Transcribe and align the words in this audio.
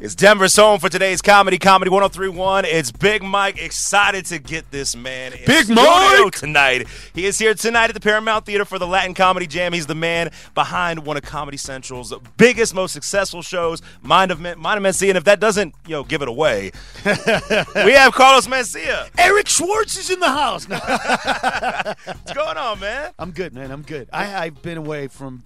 It's 0.00 0.14
Denver's 0.14 0.54
home 0.54 0.78
for 0.78 0.88
today's 0.88 1.20
comedy, 1.20 1.58
Comedy 1.58 1.90
1031. 1.90 2.64
It's 2.66 2.92
Big 2.92 3.20
Mike, 3.20 3.60
excited 3.60 4.26
to 4.26 4.38
get 4.38 4.70
this 4.70 4.94
man 4.94 5.32
in 5.32 5.44
Big 5.44 5.68
Mike! 5.68 6.36
tonight. 6.36 6.86
He 7.16 7.26
is 7.26 7.36
here 7.36 7.52
tonight 7.52 7.90
at 7.90 7.94
the 7.94 8.00
Paramount 8.00 8.46
Theater 8.46 8.64
for 8.64 8.78
the 8.78 8.86
Latin 8.86 9.12
Comedy 9.12 9.48
Jam. 9.48 9.72
He's 9.72 9.86
the 9.86 9.96
man 9.96 10.30
behind 10.54 11.04
one 11.04 11.16
of 11.16 11.24
Comedy 11.24 11.56
Central's 11.56 12.14
biggest, 12.36 12.76
most 12.76 12.92
successful 12.92 13.42
shows, 13.42 13.82
Mind 14.00 14.30
of, 14.30 14.38
Mind 14.38 14.56
of 14.56 14.84
Mencia. 14.84 15.08
And 15.08 15.18
if 15.18 15.24
that 15.24 15.40
doesn't, 15.40 15.74
you 15.84 15.96
know, 15.96 16.04
give 16.04 16.22
it 16.22 16.28
away, 16.28 16.70
we 17.04 17.92
have 17.94 18.12
Carlos 18.12 18.46
Mencia. 18.46 19.10
Eric 19.18 19.48
Schwartz 19.48 19.98
is 19.98 20.10
in 20.10 20.20
the 20.20 20.30
house. 20.30 20.68
What's 20.68 22.32
going 22.34 22.56
on, 22.56 22.78
man? 22.78 23.10
I'm 23.18 23.32
good, 23.32 23.52
man. 23.52 23.72
I'm 23.72 23.82
good. 23.82 24.08
I, 24.12 24.44
I've 24.44 24.62
been 24.62 24.78
away 24.78 25.08
from 25.08 25.42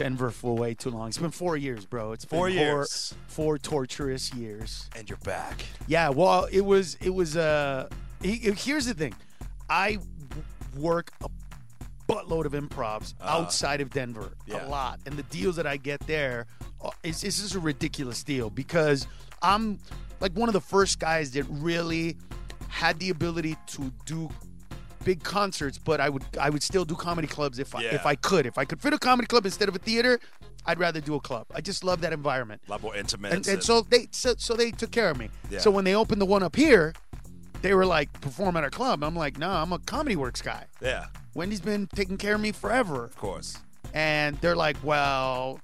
Denver 0.00 0.30
for 0.30 0.56
way 0.56 0.72
too 0.72 0.88
long. 0.88 1.08
It's 1.08 1.18
been 1.18 1.30
four 1.30 1.58
years, 1.58 1.84
bro. 1.84 2.12
It's 2.12 2.24
been 2.24 2.38
Four 2.38 2.48
four, 2.48 2.56
years. 2.56 3.14
four 3.28 3.58
torturous 3.58 4.32
years. 4.32 4.88
And 4.96 5.06
you're 5.06 5.18
back. 5.18 5.62
Yeah. 5.88 6.08
Well, 6.08 6.48
it 6.50 6.64
was. 6.64 6.96
It 7.02 7.10
was. 7.10 7.36
Uh, 7.36 7.86
he, 8.22 8.36
here's 8.36 8.86
the 8.86 8.94
thing. 8.94 9.14
I 9.68 9.98
work 10.74 11.12
a 11.22 11.28
buttload 12.10 12.46
of 12.46 12.52
improvs 12.52 13.12
outside 13.20 13.82
of 13.82 13.90
Denver, 13.90 14.32
yeah. 14.46 14.66
a 14.66 14.70
lot, 14.70 15.00
and 15.04 15.18
the 15.18 15.22
deals 15.24 15.56
that 15.56 15.66
I 15.66 15.76
get 15.76 16.00
there, 16.06 16.46
uh, 16.82 16.90
is 17.02 17.20
this 17.20 17.38
is 17.38 17.54
a 17.54 17.60
ridiculous 17.60 18.22
deal 18.22 18.48
because 18.48 19.06
I'm 19.42 19.78
like 20.20 20.32
one 20.32 20.48
of 20.48 20.54
the 20.54 20.62
first 20.62 20.98
guys 20.98 21.32
that 21.32 21.44
really 21.50 22.16
had 22.68 22.98
the 23.00 23.10
ability 23.10 23.54
to 23.66 23.92
do 24.06 24.30
big 25.04 25.22
concerts, 25.22 25.78
but 25.78 26.00
I 26.00 26.08
would 26.08 26.24
I 26.40 26.50
would 26.50 26.62
still 26.62 26.84
do 26.84 26.94
comedy 26.94 27.28
clubs 27.28 27.58
if 27.58 27.74
I 27.74 27.82
Yeah. 27.82 27.94
if 27.94 28.06
I 28.06 28.14
could. 28.14 28.46
If 28.46 28.58
I 28.58 28.64
could 28.64 28.80
fit 28.80 28.92
a 28.92 28.98
comedy 28.98 29.26
club 29.26 29.44
instead 29.46 29.68
of 29.68 29.76
a 29.76 29.78
theater, 29.78 30.20
I'd 30.66 30.78
rather 30.78 31.00
do 31.00 31.14
a 31.14 31.20
club. 31.20 31.46
I 31.54 31.60
just 31.60 31.82
love 31.84 32.00
that 32.02 32.12
environment. 32.12 32.62
A 32.68 32.70
lot 32.70 32.82
more 32.82 32.94
intimate. 32.96 33.32
And, 33.32 33.46
and 33.48 33.62
so 33.62 33.82
they 33.82 34.08
so, 34.12 34.34
so 34.38 34.54
they 34.54 34.70
took 34.70 34.90
care 34.90 35.10
of 35.10 35.18
me. 35.18 35.30
Yeah. 35.50 35.58
So 35.60 35.70
when 35.70 35.84
they 35.84 35.94
opened 35.94 36.20
the 36.20 36.26
one 36.26 36.42
up 36.42 36.56
here, 36.56 36.92
they 37.62 37.74
were 37.74 37.86
like 37.86 38.12
perform 38.20 38.56
at 38.56 38.64
our 38.64 38.70
club. 38.70 39.02
I'm 39.04 39.16
like, 39.16 39.38
no, 39.38 39.50
I'm 39.50 39.72
a 39.72 39.78
comedy 39.80 40.16
works 40.16 40.42
guy. 40.42 40.64
yeah, 40.80 41.06
Wendy's 41.34 41.60
been 41.60 41.86
taking 41.94 42.16
care 42.16 42.34
of 42.34 42.40
me 42.40 42.52
forever. 42.52 43.04
of 43.04 43.16
course. 43.16 43.58
And 43.92 44.36
they're 44.40 44.56
like, 44.56 44.76
well, 44.84 45.58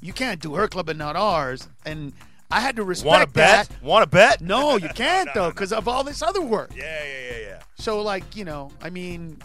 you 0.00 0.12
can't 0.12 0.40
do 0.40 0.54
her 0.54 0.66
club 0.68 0.88
and 0.88 0.98
not 0.98 1.14
ours. 1.16 1.68
And 1.84 2.12
I 2.50 2.60
had 2.60 2.76
to 2.76 2.84
respect 2.84 3.08
Want 3.10 3.22
to 3.22 3.32
bet? 3.32 3.68
Want 3.82 4.02
to 4.04 4.08
bet? 4.08 4.40
No, 4.40 4.76
you 4.76 4.88
can't 4.94 5.28
though, 5.34 5.50
because 5.50 5.72
of 5.72 5.88
all 5.88 6.04
this 6.04 6.22
other 6.22 6.40
work. 6.42 6.70
Yeah, 6.76 6.84
yeah, 7.04 7.30
yeah, 7.30 7.38
yeah. 7.48 7.58
So 7.78 8.02
like, 8.02 8.36
you 8.36 8.44
know, 8.44 8.70
I 8.80 8.90
mean, 8.90 9.38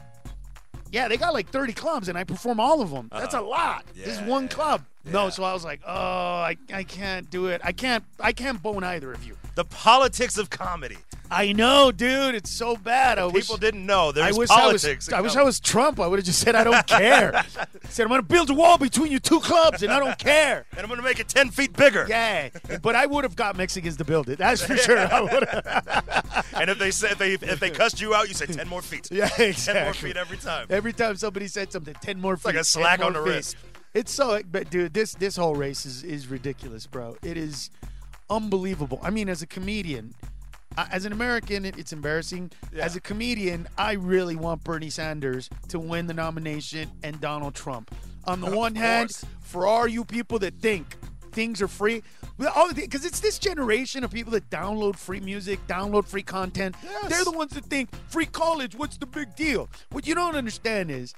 yeah, 0.92 1.08
they 1.08 1.18
got 1.18 1.34
like 1.34 1.50
30 1.50 1.74
clubs 1.74 2.10
and 2.10 2.18
I 2.18 2.24
perform 2.24 2.60
all 2.60 2.82
of 2.82 2.92
them. 2.92 3.10
That's 3.12 3.34
a 3.34 3.42
lot. 3.42 3.86
This 3.96 4.08
is 4.08 4.18
Uh-huh. 4.20 4.28
One 4.30 4.44
yeah, 4.44 4.50
club. 4.50 4.86
yeah. 5.06 5.12
No, 5.14 5.30
so 5.30 5.44
I 5.44 5.54
was 5.54 5.64
like, 5.66 5.82
oh, 5.88 5.92
I, 5.94 6.58
I 6.74 6.84
can't 6.84 7.30
do 7.30 7.48
it. 7.48 7.62
I 7.64 7.72
can't 7.72 8.04
I 8.20 8.34
can't 8.34 8.62
bone 8.62 8.84
either 8.84 9.12
of 9.12 9.24
you. 9.24 9.36
The 9.56 9.66
politics 9.66 10.38
of 10.38 10.50
comedy. 10.50 10.98
I 11.32 11.54
know, 11.54 11.92
dude. 11.92 12.36
It's 12.36 12.52
so 12.52 12.76
bad. 12.76 13.18
I 13.18 13.26
wish 13.26 13.46
People 13.46 13.58
didn't 13.58 13.86
know 13.86 14.12
there's 14.12 14.36
I 14.36 14.38
wish 14.38 14.50
politics. 14.50 15.12
I 15.12 15.22
was. 15.22 15.36
I 15.36 15.40
wish. 15.40 15.42
I 15.42 15.44
was 15.44 15.60
Trump. 15.60 16.00
I 16.00 16.08
would 16.08 16.20
have 16.20 16.26
just 16.26 16.40
said 16.42 16.56
I 16.56 16.64
don't 16.66 16.86
care. 16.86 17.34
I 17.36 17.46
said 17.90 18.04
I'm 18.04 18.10
going 18.10 18.20
to 18.22 18.28
build 18.28 18.50
a 18.50 18.54
wall 18.54 18.78
between 18.78 19.12
you 19.12 19.20
two 19.20 19.40
clubs, 19.40 19.82
and 19.82 19.92
I 19.94 20.00
don't 20.00 20.18
care. 20.20 20.66
and 20.72 20.82
I'm 20.82 20.88
going 20.88 20.98
to 21.00 21.04
make 21.04 21.20
it 21.20 21.30
10 21.30 21.52
feet 21.52 21.74
bigger. 21.76 22.06
Yeah, 22.10 22.50
but 22.82 22.96
I 22.96 23.06
would 23.06 23.24
have 23.24 23.36
got 23.36 23.56
Mexicans 23.56 23.96
to 23.98 24.04
build 24.04 24.30
it. 24.30 24.40
That's 24.40 24.62
for 24.62 24.76
sure. 24.86 25.00
I. 25.00 26.42
And 26.54 26.70
if 26.70 26.78
they 26.78 26.92
said 26.92 27.18
they 27.18 27.34
if 27.34 27.60
they 27.60 27.70
cussed 27.72 28.02
you 28.02 28.14
out, 28.14 28.28
you 28.28 28.34
say 28.36 28.46
10 28.46 28.68
more 28.68 28.82
feet. 28.82 29.08
Yeah, 29.12 29.30
exactly. 29.40 29.74
10 29.74 29.84
more 29.86 29.94
feet 29.94 30.18
every 30.18 30.38
time. 30.38 30.68
Every 30.70 30.94
time 30.94 31.16
somebody 31.16 31.48
said 31.48 31.72
something, 31.72 31.96
ten 32.02 32.20
more 32.20 32.36
feet. 32.38 32.46
like 32.46 32.56
a 32.56 32.64
slack 32.64 33.00
on 33.02 33.14
the 33.14 33.24
feet. 33.24 33.30
wrist. 33.30 33.56
It's 33.94 34.12
so, 34.12 34.42
but 34.52 34.70
dude, 34.70 34.94
this 34.94 35.14
this 35.16 35.36
whole 35.38 35.56
race 35.56 35.86
is 35.86 36.04
is 36.04 36.28
ridiculous, 36.28 36.88
bro. 36.88 37.18
It 37.24 37.38
is 37.38 37.70
unbelievable. 38.30 39.00
I 39.04 39.10
mean, 39.10 39.28
as 39.30 39.42
a 39.42 39.48
comedian, 39.48 40.14
as 40.78 41.06
an 41.06 41.12
American, 41.12 41.66
it, 41.66 41.78
it's 41.78 41.94
embarrassing. 41.94 42.52
Yeah. 42.74 42.86
As 42.86 42.96
a 42.96 43.02
comedian, 43.02 43.68
I 43.78 43.94
really 43.94 44.36
want 44.36 44.64
Bernie 44.64 44.90
Sanders 44.90 45.50
to 45.70 45.80
win 45.80 46.08
the 46.08 46.14
nomination 46.14 46.90
and 47.04 47.20
Donald 47.20 47.56
Trump. 47.56 47.94
On 48.26 48.40
the 48.40 48.48
Of 48.48 48.54
one 48.54 48.76
hand, 48.76 49.12
for 49.42 49.66
all 49.66 49.88
you 49.88 50.06
people 50.06 50.40
that 50.40 50.56
think 50.60 50.96
things 51.32 51.62
are 51.62 51.68
free, 51.68 52.04
because 52.38 53.06
it's 53.06 53.20
this 53.20 53.40
generation 53.40 54.04
of 54.04 54.12
people 54.12 54.32
that 54.32 54.50
download 54.50 54.96
free 54.96 55.20
music, 55.20 55.66
download 55.68 56.08
free 56.08 56.24
content. 56.24 56.76
Yes. 56.84 57.10
They're 57.10 57.24
the 57.24 57.32
ones 57.32 57.52
that 57.54 57.66
think 57.66 57.90
free 58.10 58.26
college. 58.26 58.76
What's 58.76 58.98
the 58.98 59.06
big 59.06 59.36
deal? 59.36 59.70
What 59.92 60.08
you 60.08 60.16
don't 60.16 60.36
understand 60.36 60.92
is 60.92 61.14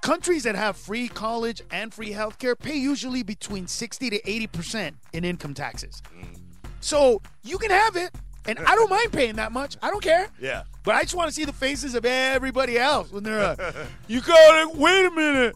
countries 0.00 0.44
that 0.44 0.54
have 0.54 0.76
free 0.76 1.08
college 1.08 1.62
and 1.70 1.92
free 1.92 2.10
healthcare 2.10 2.58
pay 2.58 2.76
usually 2.76 3.22
between 3.22 3.66
60 3.66 4.10
to 4.10 4.22
80% 4.22 4.94
in 5.12 5.24
income 5.24 5.54
taxes. 5.54 6.02
Mm. 6.16 6.38
So 6.80 7.20
you 7.42 7.58
can 7.58 7.70
have 7.70 7.96
it, 7.96 8.10
and 8.48 8.58
I 8.60 8.74
don't 8.74 8.90
mind 8.90 9.12
paying 9.12 9.36
that 9.36 9.52
much. 9.52 9.76
I 9.82 9.90
don't 9.90 10.02
care. 10.02 10.28
Yeah. 10.40 10.62
But 10.84 10.94
I 10.94 11.02
just 11.02 11.14
want 11.14 11.28
to 11.28 11.34
see 11.34 11.44
the 11.44 11.52
faces 11.52 11.94
of 11.94 12.04
everybody 12.04 12.78
else 12.78 13.12
when 13.12 13.22
they're, 13.22 13.40
uh, 13.40 13.72
you 14.08 14.20
gotta, 14.20 14.70
wait 14.76 15.04
a 15.06 15.10
minute. 15.10 15.54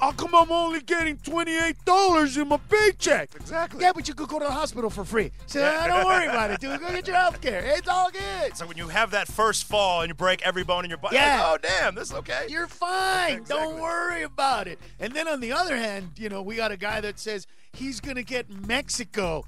How 0.00 0.10
come 0.10 0.34
I'm 0.34 0.50
only 0.50 0.80
getting 0.80 1.16
$28 1.18 2.36
in 2.42 2.48
my 2.48 2.56
paycheck? 2.68 3.34
Exactly. 3.36 3.80
Yeah, 3.80 3.92
but 3.94 4.08
you 4.08 4.12
could 4.14 4.28
go 4.28 4.38
to 4.40 4.44
the 4.44 4.50
hospital 4.50 4.90
for 4.90 5.04
free. 5.04 5.30
So 5.46 5.62
"Ah, 5.64 5.86
don't 5.86 6.04
worry 6.04 6.26
about 6.26 6.50
it, 6.50 6.60
dude. 6.60 6.80
Go 6.80 6.90
get 6.90 7.06
your 7.06 7.16
health 7.16 7.40
care. 7.40 7.62
It's 7.64 7.88
all 7.88 8.10
good. 8.10 8.56
So 8.56 8.66
when 8.66 8.76
you 8.76 8.88
have 8.88 9.12
that 9.12 9.28
first 9.28 9.64
fall 9.64 10.02
and 10.02 10.08
you 10.08 10.14
break 10.14 10.42
every 10.42 10.64
bone 10.64 10.84
in 10.84 10.90
your 10.90 10.98
body, 10.98 11.16
Yeah. 11.16 11.40
like, 11.40 11.60
oh 11.62 11.68
damn, 11.80 11.94
this 11.94 12.08
is 12.10 12.14
okay. 12.16 12.46
You're 12.48 12.66
fine. 12.66 13.38
Exactly. 13.38 13.56
Don't 13.56 13.80
worry 13.80 14.24
about 14.24 14.66
it. 14.66 14.78
And 14.98 15.12
then 15.14 15.28
on 15.28 15.40
the 15.40 15.52
other 15.52 15.76
hand, 15.76 16.10
you 16.16 16.28
know, 16.28 16.42
we 16.42 16.56
got 16.56 16.72
a 16.72 16.76
guy 16.76 17.00
that 17.00 17.18
says 17.20 17.46
he's 17.72 18.00
going 18.00 18.16
to 18.16 18.24
get 18.24 18.50
Mexico 18.66 19.44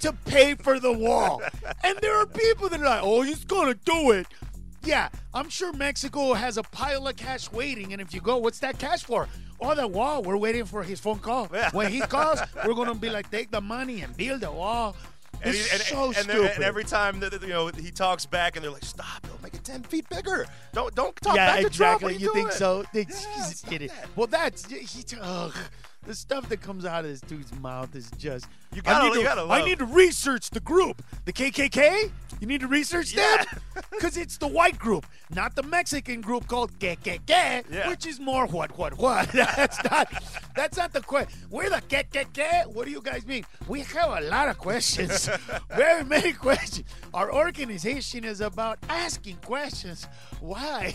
to 0.00 0.12
pay 0.12 0.54
for 0.54 0.78
the 0.80 0.92
wall. 0.92 1.42
and 1.82 1.98
there 2.00 2.16
are 2.20 2.26
people 2.26 2.68
that 2.68 2.80
are 2.80 2.84
like, 2.84 3.02
oh, 3.02 3.22
he's 3.22 3.44
going 3.44 3.72
to 3.72 3.78
do 3.84 4.10
it. 4.12 4.26
Yeah, 4.84 5.08
I'm 5.32 5.48
sure 5.48 5.72
Mexico 5.72 6.34
has 6.34 6.58
a 6.58 6.62
pile 6.62 7.08
of 7.08 7.16
cash 7.16 7.50
waiting. 7.50 7.92
And 7.92 8.02
if 8.02 8.12
you 8.12 8.20
go, 8.20 8.36
what's 8.36 8.58
that 8.58 8.78
cash 8.78 9.02
for? 9.04 9.28
Oh, 9.60 9.74
the 9.74 9.86
wall. 9.88 10.22
We're 10.22 10.36
waiting 10.36 10.66
for 10.66 10.82
his 10.82 11.00
phone 11.00 11.20
call. 11.20 11.48
Yeah. 11.52 11.70
When 11.72 11.90
he 11.90 12.00
calls, 12.00 12.40
we're 12.66 12.74
going 12.74 12.88
to 12.88 12.94
be 12.94 13.08
like, 13.08 13.30
take 13.30 13.50
the 13.50 13.60
money 13.62 14.02
and 14.02 14.14
build 14.16 14.42
the 14.42 14.50
wall. 14.52 14.94
and, 15.42 15.54
It's 15.54 15.66
he- 15.70 15.72
and, 15.74 15.82
so 15.82 16.12
and, 16.32 16.50
and 16.50 16.62
every 16.64 16.84
time 16.84 17.20
that 17.20 17.40
you 17.40 17.48
know 17.48 17.68
he 17.68 17.90
talks 17.90 18.26
back, 18.26 18.56
and 18.56 18.64
they're 18.64 18.70
like, 18.70 18.84
"Stop! 18.84 19.24
It'll 19.24 19.42
make 19.42 19.54
it 19.54 19.64
ten 19.64 19.82
feet 19.82 20.08
bigger. 20.08 20.46
Don't 20.72 20.94
don't 20.94 21.14
talk 21.16 21.36
yeah, 21.36 21.46
back 21.56 21.56
to 21.64 21.70
Trump. 21.70 22.02
exactly. 22.02 22.14
Are 22.14 22.18
you 22.18 22.32
think 22.32 22.48
doing?" 22.48 22.56
so? 22.56 22.84
They- 22.92 23.06
Yeah, 23.08 23.46
he's 23.46 23.64
idiot. 23.70 23.92
that. 24.00 24.08
Well, 24.16 24.26
that's 24.26 24.64
he. 24.66 25.04
Ugh, 25.20 25.54
the 26.06 26.14
stuff 26.14 26.48
that 26.50 26.60
comes 26.62 26.84
out 26.84 27.04
of 27.04 27.10
this 27.10 27.20
dude's 27.20 27.52
mouth 27.60 27.94
is 27.96 28.10
just. 28.18 28.46
You 28.74 28.82
gotta- 28.82 29.04
I 29.04 29.08
need 29.08 29.14
you 29.14 29.20
to, 29.20 29.22
gotta 29.28 29.52
I 29.52 29.64
need 29.64 29.78
to 29.78 29.84
research 29.86 30.50
the 30.50 30.60
group, 30.60 31.02
the 31.24 31.32
KKK. 31.32 32.10
You 32.40 32.48
need 32.48 32.60
to 32.62 32.66
research 32.66 33.14
Yeah. 33.14 33.44
them 33.44 33.84
because 33.92 34.16
it's 34.22 34.36
the 34.38 34.48
white 34.48 34.76
group, 34.78 35.06
not 35.30 35.54
the 35.54 35.62
Mexican 35.62 36.20
group 36.20 36.46
called 36.48 36.76
KKK, 36.80 37.64
Yeah. 37.70 37.88
which 37.88 38.06
is 38.06 38.18
more 38.20 38.46
what 38.46 38.76
what 38.76 38.98
what. 38.98 39.28
that's 39.32 39.82
not. 39.84 40.12
That's 40.56 40.76
not 40.76 40.92
the 40.92 41.00
question. 41.00 41.32
We're 41.48 41.70
the 41.70 41.80
KKK. 41.88 42.66
What 42.66 42.86
do 42.86 42.90
you 42.90 43.00
guys 43.00 43.24
mean? 43.24 43.46
We 43.68 43.80
have 43.80 44.10
a 44.10 44.20
lot 44.22 44.48
of 44.48 44.58
questions, 44.58 45.28
very 45.76 46.04
many 46.04 46.32
questions. 46.32 46.86
Our 47.14 47.32
organization 47.32 48.24
is 48.24 48.40
about 48.40 48.78
asking 48.88 49.36
questions. 49.36 50.06
Why? 50.40 50.92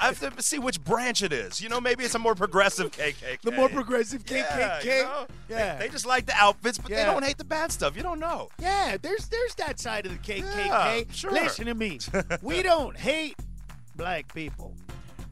I 0.00 0.06
have 0.12 0.36
to 0.36 0.42
see 0.42 0.58
which 0.58 0.82
branch 0.82 1.22
it 1.22 1.32
is. 1.32 1.60
You 1.60 1.68
know, 1.68 1.80
maybe 1.80 2.04
it's 2.04 2.14
a 2.16 2.18
more 2.18 2.34
progressive 2.34 2.90
KKK. 2.90 3.40
The 3.42 3.52
more 3.52 3.68
progressive 3.68 4.24
Yeah, 4.28 4.78
KKK. 4.80 4.84
you 4.84 5.02
know? 5.04 5.26
They- 5.52 5.58
Yeah. 5.58 5.76
They, 5.78 5.88
just 5.88 6.06
like 6.06 6.26
the 6.26 6.34
outfits, 6.36 6.78
but 6.78 6.90
they 6.90 7.04
don't 7.04 7.24
hate 7.24 7.38
the 7.38 7.44
bad 7.44 7.70
stuff. 7.72 7.96
You 7.96 8.02
don't 8.02 8.20
know. 8.20 8.48
Yeah, 8.58 8.96
there's 9.00 9.28
there's 9.28 9.54
that 9.56 9.78
side 9.80 10.06
of 10.06 10.12
the 10.12 10.18
KKK. 10.18 10.66
Yeah, 10.66 11.02
sure. 11.12 11.32
Listen 11.32 11.66
to 11.66 11.74
me. 11.74 11.98
we 12.42 12.62
don't 12.62 12.96
hate 12.96 13.36
black 13.96 14.32
people. 14.34 14.74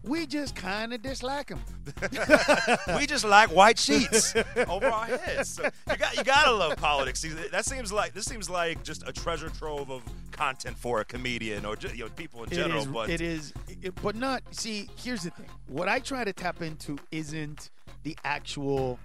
We 0.02 0.26
just 0.26 0.56
kind 0.56 0.94
of 0.94 1.02
dislike 1.02 1.48
them. 1.48 1.62
we 2.96 3.06
just 3.06 3.24
like 3.24 3.54
white 3.54 3.78
sheets 3.78 4.34
over 4.66 4.86
our 4.86 5.04
heads. 5.04 5.50
So 5.50 5.64
you 5.90 5.96
got 5.96 6.16
you 6.16 6.24
gotta 6.24 6.52
love 6.52 6.76
politics. 6.76 7.20
See, 7.20 7.28
That 7.28 7.66
seems 7.66 7.92
like 7.92 8.14
this 8.14 8.24
seems 8.24 8.48
like 8.48 8.82
just 8.82 9.06
a 9.06 9.12
treasure 9.12 9.50
trove 9.50 9.90
of 9.90 10.02
content 10.30 10.78
for 10.78 11.00
a 11.00 11.04
comedian 11.04 11.66
or 11.66 11.76
just, 11.76 11.94
you 11.94 12.04
know 12.04 12.10
people 12.10 12.44
in 12.44 12.50
It 12.52 12.54
general. 12.56 12.80
is- 12.80 12.86
but 12.86 13.10
it 13.10 13.20
is, 13.20 13.52
it- 13.82 13.94
but 14.02 14.16
not. 14.16 14.42
See, 14.52 14.88
here's 14.96 15.24
the 15.24 15.30
thing. 15.30 15.46
What 15.66 15.88
I 15.88 15.98
try 15.98 16.24
to 16.24 16.32
tap 16.32 16.62
into 16.62 16.96
isn't 17.12 17.68
the 18.02 18.16
actual, 18.24 18.98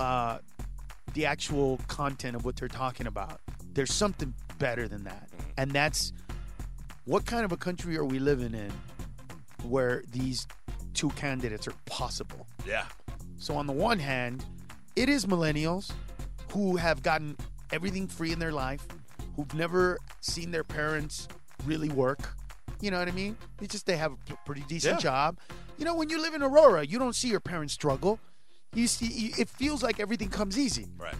uh, 0.00 0.38
the 1.14 1.26
actual 1.26 1.78
content 1.88 2.36
of 2.36 2.44
what 2.44 2.56
they're 2.56 2.68
talking 2.68 3.06
about. 3.06 3.40
There's 3.74 3.92
something 3.92 4.34
better 4.58 4.88
than 4.88 5.04
that, 5.04 5.28
Mm-hmm. 5.30 5.50
and 5.58 5.70
that's 5.72 6.12
what 7.04 7.24
kind 7.24 7.44
of 7.44 7.52
a 7.52 7.56
country 7.56 7.96
are 7.96 8.04
we 8.04 8.18
living 8.18 8.54
in, 8.54 8.70
where 9.62 10.02
these 10.12 10.46
two 10.94 11.08
candidates 11.10 11.66
are 11.68 11.74
possible. 11.86 12.46
yeah, 12.66 12.84
So 13.38 13.54
on 13.56 13.66
the 13.66 13.72
one 13.72 13.98
hand, 13.98 14.44
it 14.96 15.08
is 15.08 15.26
millennials 15.26 15.90
who 16.52 16.76
have 16.76 17.02
gotten 17.02 17.36
everything 17.72 18.06
free 18.08 18.32
in 18.32 18.38
their 18.38 18.52
life, 18.52 18.84
who've 19.36 19.52
never 19.54 19.98
seen 20.20 20.50
their 20.50 20.64
parents 20.64 21.28
really 21.64 21.88
work. 21.88 22.34
You 22.80 22.90
know 22.90 22.98
what 22.98 23.08
I 23.08 23.12
mean? 23.12 23.36
It's 23.60 23.72
just 23.72 23.86
they 23.86 23.96
have 23.96 24.12
a 24.30 24.36
pretty 24.44 24.62
decent 24.68 24.96
Yeah. 24.96 25.00
job. 25.00 25.38
You 25.78 25.84
know, 25.84 25.94
when 25.94 26.10
you 26.10 26.20
live 26.20 26.34
in 26.34 26.42
Aurora, 26.42 26.84
you 26.84 26.98
don't 26.98 27.14
see 27.14 27.28
your 27.28 27.40
parents 27.40 27.72
struggle. 27.74 28.18
You 28.74 28.86
see, 28.86 29.32
it 29.38 29.48
feels 29.48 29.82
like 29.82 29.98
everything 30.00 30.28
comes 30.28 30.58
easy. 30.58 30.86
right. 30.98 31.14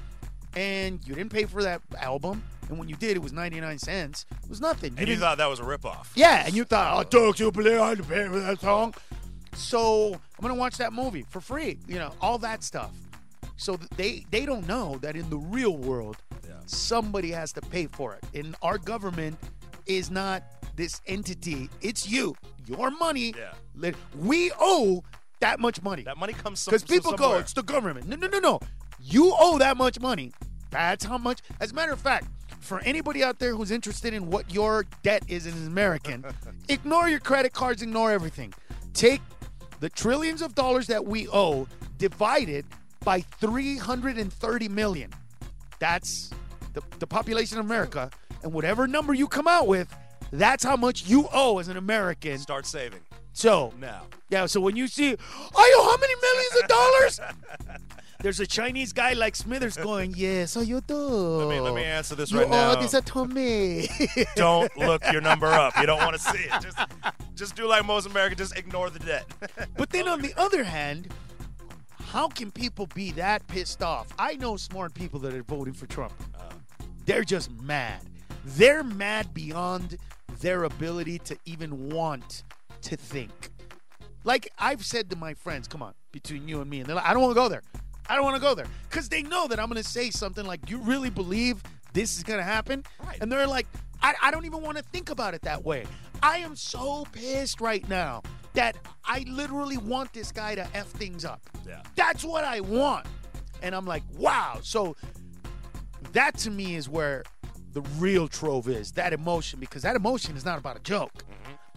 And 0.57 1.01
you 1.07 1.15
didn't 1.15 1.31
pay 1.31 1.45
for 1.45 1.63
that 1.63 1.83
album, 1.99 2.43
and 2.69 2.79
when 2.79 2.89
you 2.89 2.97
did, 2.97 3.17
it 3.17 3.21
was 3.23 3.33
ninety 3.33 3.61
nine 3.61 3.79
cents. 3.79 4.25
It 4.43 4.49
was 4.49 4.61
nothing. 4.61 4.95
And 4.97 5.07
you 5.07 5.17
thought 5.17 5.39
that 5.39 5.49
was 5.49 5.61
a 5.61 5.63
ripoff. 5.63 6.09
yeah, 6.15 6.45
and 6.47 6.55
you 6.55 6.65
thought, 6.65 6.97
oh, 6.99 7.09
Doug, 7.09 7.39
you 7.39 7.53
believe 7.53 7.79
I 7.81 7.91
had 7.91 7.99
to 7.99 8.05
pay 8.05 8.27
for 8.27 8.41
that 8.41 8.61
song? 8.61 8.95
So 9.55 10.15
I'm 10.15 10.43
gonna 10.43 10.55
watch 10.55 10.77
that 10.79 10.93
movie 10.93 11.25
for 11.29 11.41
free. 11.41 11.79
You 11.87 11.99
know, 11.99 12.13
all 12.21 12.39
that 12.39 12.65
stuff. 12.65 12.93
So 13.57 13.79
they 13.97 14.25
they 14.31 14.47
don't 14.47 14.67
know 14.67 14.99
that 15.03 15.17
in 15.17 15.29
the 15.31 15.37
real 15.37 15.77
world, 15.77 16.17
Yeah. 16.47 16.55
somebody 16.67 17.31
has 17.33 17.53
to 17.53 17.61
pay 17.61 17.87
for 17.87 18.15
it. 18.15 18.25
And 18.35 18.57
our 18.63 18.79
government 18.79 19.39
is 19.87 20.11
not 20.11 20.43
this 20.77 21.01
entity. 21.07 21.69
It's 21.83 22.09
you, 22.09 22.35
your 22.67 22.91
money. 22.91 23.35
Yeah. 23.37 23.93
We 24.17 24.51
owe 24.59 25.03
that 25.41 25.61
much 25.61 25.83
money 25.83 26.03
That 26.03 26.17
money 26.17 26.33
comes 26.33 26.65
because 26.65 26.85
people 26.85 27.13
go, 27.13 27.37
it's 27.37 27.53
the 27.53 27.63
government. 27.63 28.09
No, 28.09 28.17
no, 28.17 28.27
no, 28.27 28.39
no. 28.39 28.61
You 29.01 29.35
owe 29.39 29.59
that 29.59 29.77
much 29.77 30.01
money. 30.01 30.33
That's 30.71 31.05
how 31.05 31.19
much. 31.19 31.41
As 31.61 31.73
a 31.73 31.75
matter 31.75 31.93
of 31.93 32.01
fact, 32.01 32.27
for 32.61 32.81
anybody 32.81 33.23
out 33.23 33.39
there 33.39 33.55
who's 33.55 33.71
interested 33.71 34.13
in 34.13 34.29
what 34.31 34.53
your 34.53 34.87
debt 35.03 35.23
is 35.29 35.47
as 35.47 35.55
an 35.55 35.67
American, 35.67 36.25
ignore 36.69 37.09
your 37.09 37.21
credit 37.21 37.53
cards, 37.53 37.83
ignore 37.83 38.11
everything. 38.11 38.53
Take 38.95 39.21
the 39.81 39.89
trillions 39.89 40.43
of 40.43 40.55
dollars 40.55 40.87
that 40.89 41.05
we 41.05 41.29
owe, 41.29 41.67
divide 41.97 42.49
it 42.49 42.67
by 43.05 43.21
330 43.21 44.69
million. 44.69 45.11
That's 45.79 46.31
the, 46.75 46.83
the 46.99 47.07
population 47.07 47.59
of 47.59 47.65
America. 47.65 48.11
And 48.43 48.53
whatever 48.53 48.87
number 48.87 49.15
you 49.15 49.29
come 49.29 49.49
out 49.49 49.67
with, 49.69 49.95
that's 50.33 50.65
how 50.65 50.77
much 50.77 51.07
you 51.07 51.29
owe 51.33 51.59
as 51.59 51.69
an 51.69 51.77
American. 51.77 52.39
Start 52.39 52.67
saving 52.67 53.01
So, 53.33 53.73
now. 53.81 54.03
yeah, 54.31 54.47
so 54.47 54.61
when 54.61 54.77
you 54.77 54.89
see, 54.89 55.11
I 55.11 55.15
owe 55.15 55.17
oh, 55.57 55.91
how 55.91 55.97
many 55.97 56.15
millions 56.21 56.63
of 56.63 56.69
dollars? 56.69 57.21
There's 58.21 58.41
a 58.41 58.47
Chinese 58.49 58.93
guy 58.93 59.13
like 59.13 59.37
Smithers 59.37 59.77
going, 59.77 60.13
yes, 60.17 60.51
so 60.51 60.61
you 60.61 60.81
do. 60.81 60.97
Let 60.97 61.49
me, 61.49 61.61
let 61.61 61.73
me 61.73 61.85
answer 61.85 62.17
this 62.17 62.33
you 62.33 62.41
right 62.41 62.51
now. 62.51 62.73
owe 62.73 62.83
this 62.83 63.01
to 63.01 63.27
me. 63.27 63.89
don't 64.35 64.77
look 64.77 65.05
your 65.13 65.21
number 65.21 65.47
up. 65.47 65.79
You 65.79 65.87
don't 65.87 65.99
want 65.99 66.15
to 66.15 66.19
see 66.19 66.39
it. 66.39 66.53
Just, 66.61 66.79
just 67.37 67.55
do 67.55 67.69
like 67.69 67.87
most 67.87 68.07
Americans. 68.07 68.39
Just 68.41 68.59
ignore 68.59 68.91
the 68.91 68.99
debt. 68.99 69.25
but 69.77 69.91
then 69.91 70.09
on 70.09 70.21
the 70.21 70.35
other 70.37 70.65
hand, 70.65 71.15
how 72.01 72.27
can 72.27 72.51
people 72.51 72.89
be 72.93 73.13
that 73.13 73.47
pissed 73.47 73.85
off? 73.85 74.09
I 74.19 74.35
know 74.35 74.57
smart 74.57 74.95
people 74.95 75.21
that 75.21 75.33
are 75.33 75.45
voting 75.45 75.75
for 75.75 75.87
Trump. 75.87 76.15
Uh. 76.35 76.55
They're 77.07 77.25
just 77.25 77.53
mad. 77.63 78.01
They're 78.45 78.83
mad 78.83 79.33
beyond 79.33 79.97
their 80.41 80.65
ability 80.65 81.21
to 81.21 81.39
even 81.45 81.91
want 81.91 82.43
to 82.83 82.97
think. 82.97 83.51
Like 84.25 84.51
I've 84.59 84.85
said 84.85 85.11
to 85.11 85.17
my 85.17 85.35
friends, 85.35 85.69
come 85.69 85.83
on, 85.83 85.95
between 86.13 86.49
you 86.49 86.61
and 86.61 86.69
me, 86.69 86.81
and 86.81 86.89
they're 86.89 86.97
like, 86.97 87.07
I 87.07 87.13
don't 87.13 87.23
want 87.23 87.33
to 87.33 87.41
go 87.41 87.49
there. 87.49 87.63
I 88.09 88.15
don't 88.15 88.25
want 88.25 88.37
to 88.37 88.43
go 88.43 88.55
there. 88.55 88.67
Because 88.89 89.09
they 89.09 89.23
know 89.23 89.47
that 89.49 89.61
I'm 89.61 89.69
going 89.69 89.83
to 89.83 89.89
say 89.89 90.11
something 90.11 90.45
like, 90.47 90.71
you 90.71 90.79
really 90.79 91.11
believe 91.11 91.63
this 91.93 92.17
is 92.17 92.25
going 92.25 92.39
to 92.39 92.45
happen? 92.45 92.85
Right. 93.05 93.19
And 93.21 93.31
they're 93.31 93.47
like, 93.47 93.67
I, 94.03 94.15
I 94.23 94.31
don't 94.31 94.47
even 94.47 94.63
want 94.63 94.79
to 94.79 94.83
think 94.85 95.11
about 95.11 95.35
it 95.35 95.43
that 95.43 95.65
way. 95.65 95.85
I 96.23 96.39
am 96.39 96.57
so 96.57 97.07
pissed 97.13 97.61
right 97.61 97.87
now 97.89 98.23
that 98.55 98.77
I 99.05 99.25
literally 99.29 99.77
want 99.77 100.13
this 100.13 100.33
guy 100.33 100.55
to 100.55 100.67
F 100.75 100.87
things 100.87 101.25
up. 101.25 101.41
Yeah. 101.67 101.83
That's 101.97 102.25
what 102.25 102.45
I 102.45 102.61
want. 102.61 103.07
And 103.63 103.75
I'm 103.75 103.87
like, 103.87 104.03
wow. 104.17 104.59
So 104.63 104.97
that 106.13 106.37
to 106.39 106.51
me 106.51 106.77
is 106.77 106.89
where 106.89 107.25
the 107.73 107.83
real 107.99 108.29
trove 108.29 108.69
is 108.69 108.93
that 108.93 109.13
emotion 109.13 109.61
because 109.61 109.83
that 109.83 109.97
emotion 109.97 110.37
is 110.37 110.45
not 110.45 110.59
about 110.59 110.77
a 110.77 110.81
joke 110.81 111.25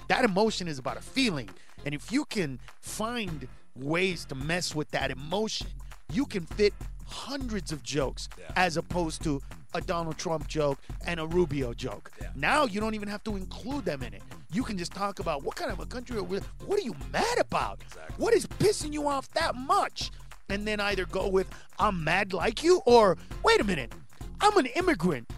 that 0.07 0.25
emotion 0.25 0.67
is 0.67 0.79
about 0.79 0.97
a 0.97 1.01
feeling 1.01 1.49
and 1.85 1.93
if 1.95 2.11
you 2.11 2.25
can 2.25 2.59
find 2.81 3.47
ways 3.75 4.25
to 4.25 4.35
mess 4.35 4.75
with 4.75 4.89
that 4.91 5.11
emotion 5.11 5.67
you 6.11 6.25
can 6.25 6.45
fit 6.45 6.73
hundreds 7.07 7.71
of 7.71 7.81
jokes 7.83 8.27
Yeah. 8.39 8.51
as 8.55 8.77
opposed 8.77 9.23
to 9.23 9.41
a 9.73 9.79
Donald 9.81 10.17
Trump 10.17 10.47
joke 10.49 10.77
and 11.05 11.17
a 11.17 11.25
Rubio 11.25 11.73
joke. 11.73 12.11
Yeah. 12.21 12.27
Now 12.35 12.65
you 12.65 12.81
don't 12.81 12.93
even 12.93 13.07
have 13.07 13.23
to 13.23 13.37
include 13.37 13.85
them 13.85 14.03
in 14.03 14.13
it. 14.13 14.21
You 14.51 14.63
can 14.63 14.77
just 14.77 14.91
talk 14.93 15.19
about 15.19 15.43
what 15.43 15.55
kind 15.55 15.71
of 15.71 15.79
a 15.79 15.85
country 15.85 16.17
are 16.17 16.23
we 16.23 16.39
what 16.65 16.77
are 16.77 16.83
you 16.83 16.93
mad 17.13 17.37
about? 17.39 17.79
Exactly. 17.81 18.15
What 18.17 18.33
is 18.33 18.45
pissing 18.45 18.91
you 18.91 19.07
off 19.07 19.29
that 19.31 19.55
much? 19.55 20.11
And 20.49 20.67
then 20.67 20.81
either 20.81 21.05
go 21.05 21.29
with 21.29 21.47
I'm 21.79 22.03
mad 22.03 22.33
like 22.33 22.63
you 22.63 22.81
or 22.85 23.17
wait 23.43 23.61
a 23.61 23.63
minute. 23.63 23.93
I'm 24.41 24.57
an 24.57 24.65
immigrant. 24.65 25.29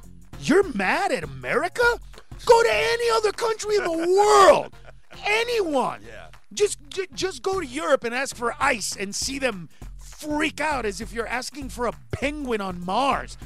You're 0.43 0.71
mad 0.73 1.11
at 1.11 1.23
America? 1.23 1.83
Go 2.45 2.63
to 2.63 2.69
any 2.71 3.09
other 3.11 3.31
country 3.31 3.75
in 3.77 3.83
the 3.83 3.91
world. 4.51 4.73
Anyone. 5.25 6.01
Yeah. 6.05 6.27
Just 6.53 6.79
ju- 6.89 7.07
just 7.13 7.41
go 7.41 7.59
to 7.59 7.65
Europe 7.65 8.03
and 8.03 8.13
ask 8.13 8.35
for 8.35 8.53
ice 8.59 8.95
and 8.95 9.13
see 9.15 9.39
them 9.39 9.69
freak 9.97 10.59
out 10.61 10.85
as 10.85 11.01
if 11.01 11.11
you're 11.13 11.27
asking 11.27 11.69
for 11.69 11.87
a 11.87 11.93
penguin 12.11 12.61
on 12.61 12.83
Mars. 12.85 13.37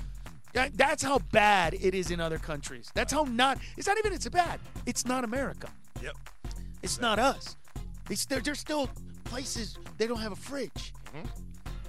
That- 0.53 0.77
That's 0.77 1.03
how 1.03 1.19
bad 1.31 1.73
it 1.75 1.93
is 1.93 2.11
in 2.11 2.19
other 2.19 2.37
countries. 2.39 2.89
That's 2.93 3.13
how 3.13 3.23
not. 3.23 3.59
It's 3.77 3.87
not 3.87 3.97
even. 3.97 4.13
It's 4.13 4.27
bad. 4.29 4.59
It's 4.85 5.05
not 5.05 5.23
America. 5.23 5.69
Yep. 6.01 6.15
It's 6.83 6.99
not 6.99 7.19
us. 7.19 7.55
It's 8.09 8.25
there. 8.25 8.39
There's 8.39 8.59
still 8.59 8.89
places 9.25 9.77
they 9.97 10.07
don't 10.07 10.19
have 10.19 10.31
a 10.31 10.35
fridge. 10.37 10.93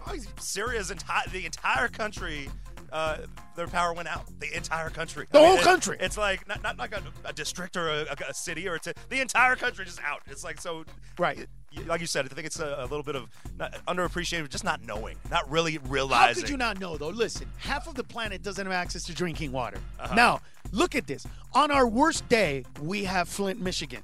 Oh, 0.07 0.15
Syria's 0.41 0.91
entire 0.91 1.27
the 1.33 1.45
entire 1.47 1.89
country. 1.89 2.49
Uh, 2.93 3.19
their 3.57 3.67
power 3.67 3.93
went 3.93 4.09
out. 4.09 4.27
The 4.39 4.57
entire 4.57 4.91
country. 4.91 5.27
The 5.31 5.39
whole 5.39 5.57
it- 5.57 5.63
country. 5.63 5.97
It's 6.01 6.17
like 6.17 6.47
not, 6.49 6.63
not 6.63 6.79
like 6.79 6.93
a, 6.93 7.03
a 7.25 7.33
district 7.33 7.77
or 7.77 7.89
a, 7.89 8.17
a 8.29 8.35
city 8.35 8.69
or 8.69 8.77
it's 8.77 8.87
a, 8.87 8.95
the 9.09 9.21
entire 9.21 9.57
country 9.57 9.85
just 9.85 10.01
out. 10.03 10.23
It's 10.27 10.45
like 10.45 10.61
so. 10.61 10.85
Right. 11.19 11.47
Like 11.87 12.01
you 12.01 12.07
said, 12.07 12.25
I 12.25 12.29
think 12.29 12.47
it's 12.47 12.61
a, 12.61 12.77
a 12.79 12.87
little 12.87 13.03
bit 13.03 13.15
of 13.15 13.29
not, 13.59 13.75
underappreciated, 13.87 14.49
just 14.49 14.65
not 14.65 14.83
knowing, 14.83 15.17
not 15.31 15.49
really 15.51 15.79
realizing. 15.79 16.35
How 16.35 16.41
could 16.41 16.51
you 16.51 16.57
not 16.57 16.81
know 16.81 16.97
though? 16.97 17.09
Listen, 17.09 17.47
half 17.59 17.87
of 17.87 17.95
the 17.95 18.05
planet 18.05 18.43
doesn't 18.43 18.65
have 18.65 18.73
access 18.73 19.05
to 19.05 19.15
drinking 19.15 19.53
water. 19.53 19.79
Uh-huh. 20.01 20.15
Now, 20.15 20.41
look 20.73 20.95
at 20.95 21.07
this. 21.07 21.27
On 21.53 21.71
our 21.71 21.87
worst 21.87 22.29
day, 22.29 22.65
we 22.81 23.05
have 23.05 23.29
Flint, 23.29 23.61
Michigan. 23.61 24.03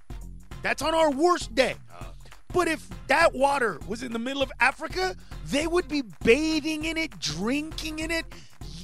That's 0.62 0.82
on 0.82 0.94
our 0.94 1.10
worst 1.10 1.54
day. 1.54 1.76
Uh-huh. 1.90 2.04
But 2.52 2.68
if 2.68 2.88
that 3.08 3.34
water 3.34 3.80
was 3.88 4.04
in 4.04 4.12
the 4.12 4.18
middle 4.18 4.40
of 4.40 4.52
Africa, 4.60 5.16
they 5.46 5.66
would 5.66 5.88
be 5.88 6.02
bathing 6.22 6.84
in 6.84 6.96
it, 6.96 7.18
drinking 7.18 7.98
in 7.98 8.12
it, 8.12 8.24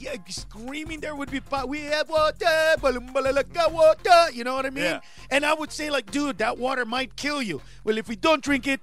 yeah, 0.00 0.16
screaming. 0.28 1.00
There 1.00 1.14
would 1.14 1.30
be, 1.30 1.40
"Pa- 1.40 1.64
we 1.64 1.80
have 1.82 2.08
water, 2.08 2.46
water. 2.80 4.30
You 4.32 4.44
know 4.44 4.54
what 4.54 4.66
I 4.66 4.70
mean? 4.70 4.84
Yeah. 4.84 5.00
And 5.30 5.44
I 5.44 5.54
would 5.54 5.72
say, 5.72 5.90
like, 5.90 6.10
dude, 6.10 6.38
that 6.38 6.58
water 6.58 6.84
might 6.84 7.16
kill 7.16 7.42
you. 7.42 7.60
Well, 7.84 7.98
if 7.98 8.08
we 8.08 8.16
don't 8.16 8.42
drink 8.42 8.66
it, 8.66 8.80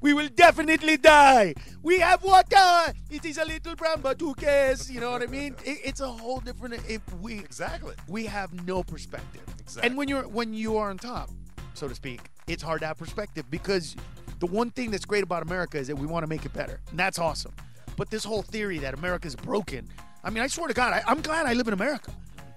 we 0.00 0.12
will 0.12 0.28
definitely 0.28 0.96
die. 0.98 1.54
We 1.82 1.98
have 2.00 2.22
water. 2.22 2.92
It 3.10 3.24
is 3.24 3.38
a 3.38 3.44
little 3.44 3.74
brown, 3.74 4.00
but 4.02 4.20
who 4.20 4.34
cares? 4.34 4.90
You 4.90 5.00
know 5.00 5.10
what 5.10 5.22
I 5.22 5.26
mean? 5.26 5.54
It, 5.64 5.78
it's 5.84 6.00
a 6.00 6.08
whole 6.08 6.40
different. 6.40 6.74
If 6.88 7.00
we 7.14 7.38
Exactly. 7.38 7.94
we 8.08 8.26
have 8.26 8.52
no 8.66 8.82
perspective. 8.82 9.42
Exactly. 9.58 9.88
And 9.88 9.96
when 9.96 10.08
you're 10.08 10.28
when 10.28 10.52
you 10.54 10.76
are 10.76 10.90
on 10.90 10.98
top, 10.98 11.30
so 11.74 11.88
to 11.88 11.94
speak, 11.94 12.20
it's 12.46 12.62
hard 12.62 12.80
to 12.82 12.86
have 12.86 12.98
perspective 12.98 13.50
because 13.50 13.96
the 14.38 14.46
one 14.46 14.70
thing 14.70 14.90
that's 14.90 15.06
great 15.06 15.24
about 15.24 15.42
America 15.42 15.78
is 15.78 15.86
that 15.88 15.96
we 15.96 16.06
want 16.06 16.22
to 16.22 16.28
make 16.28 16.44
it 16.44 16.52
better, 16.52 16.78
and 16.90 16.98
that's 16.98 17.18
awesome. 17.18 17.52
But 17.96 18.10
this 18.10 18.22
whole 18.24 18.42
theory 18.42 18.78
that 18.80 18.92
America's 18.92 19.34
broken, 19.34 19.88
I 20.26 20.30
mean, 20.30 20.42
I 20.42 20.48
swear 20.48 20.66
to 20.66 20.74
God, 20.74 20.92
I, 20.92 21.02
I'm 21.06 21.20
glad 21.22 21.46
I 21.46 21.52
live 21.52 21.68
in 21.68 21.74
America. 21.74 22.10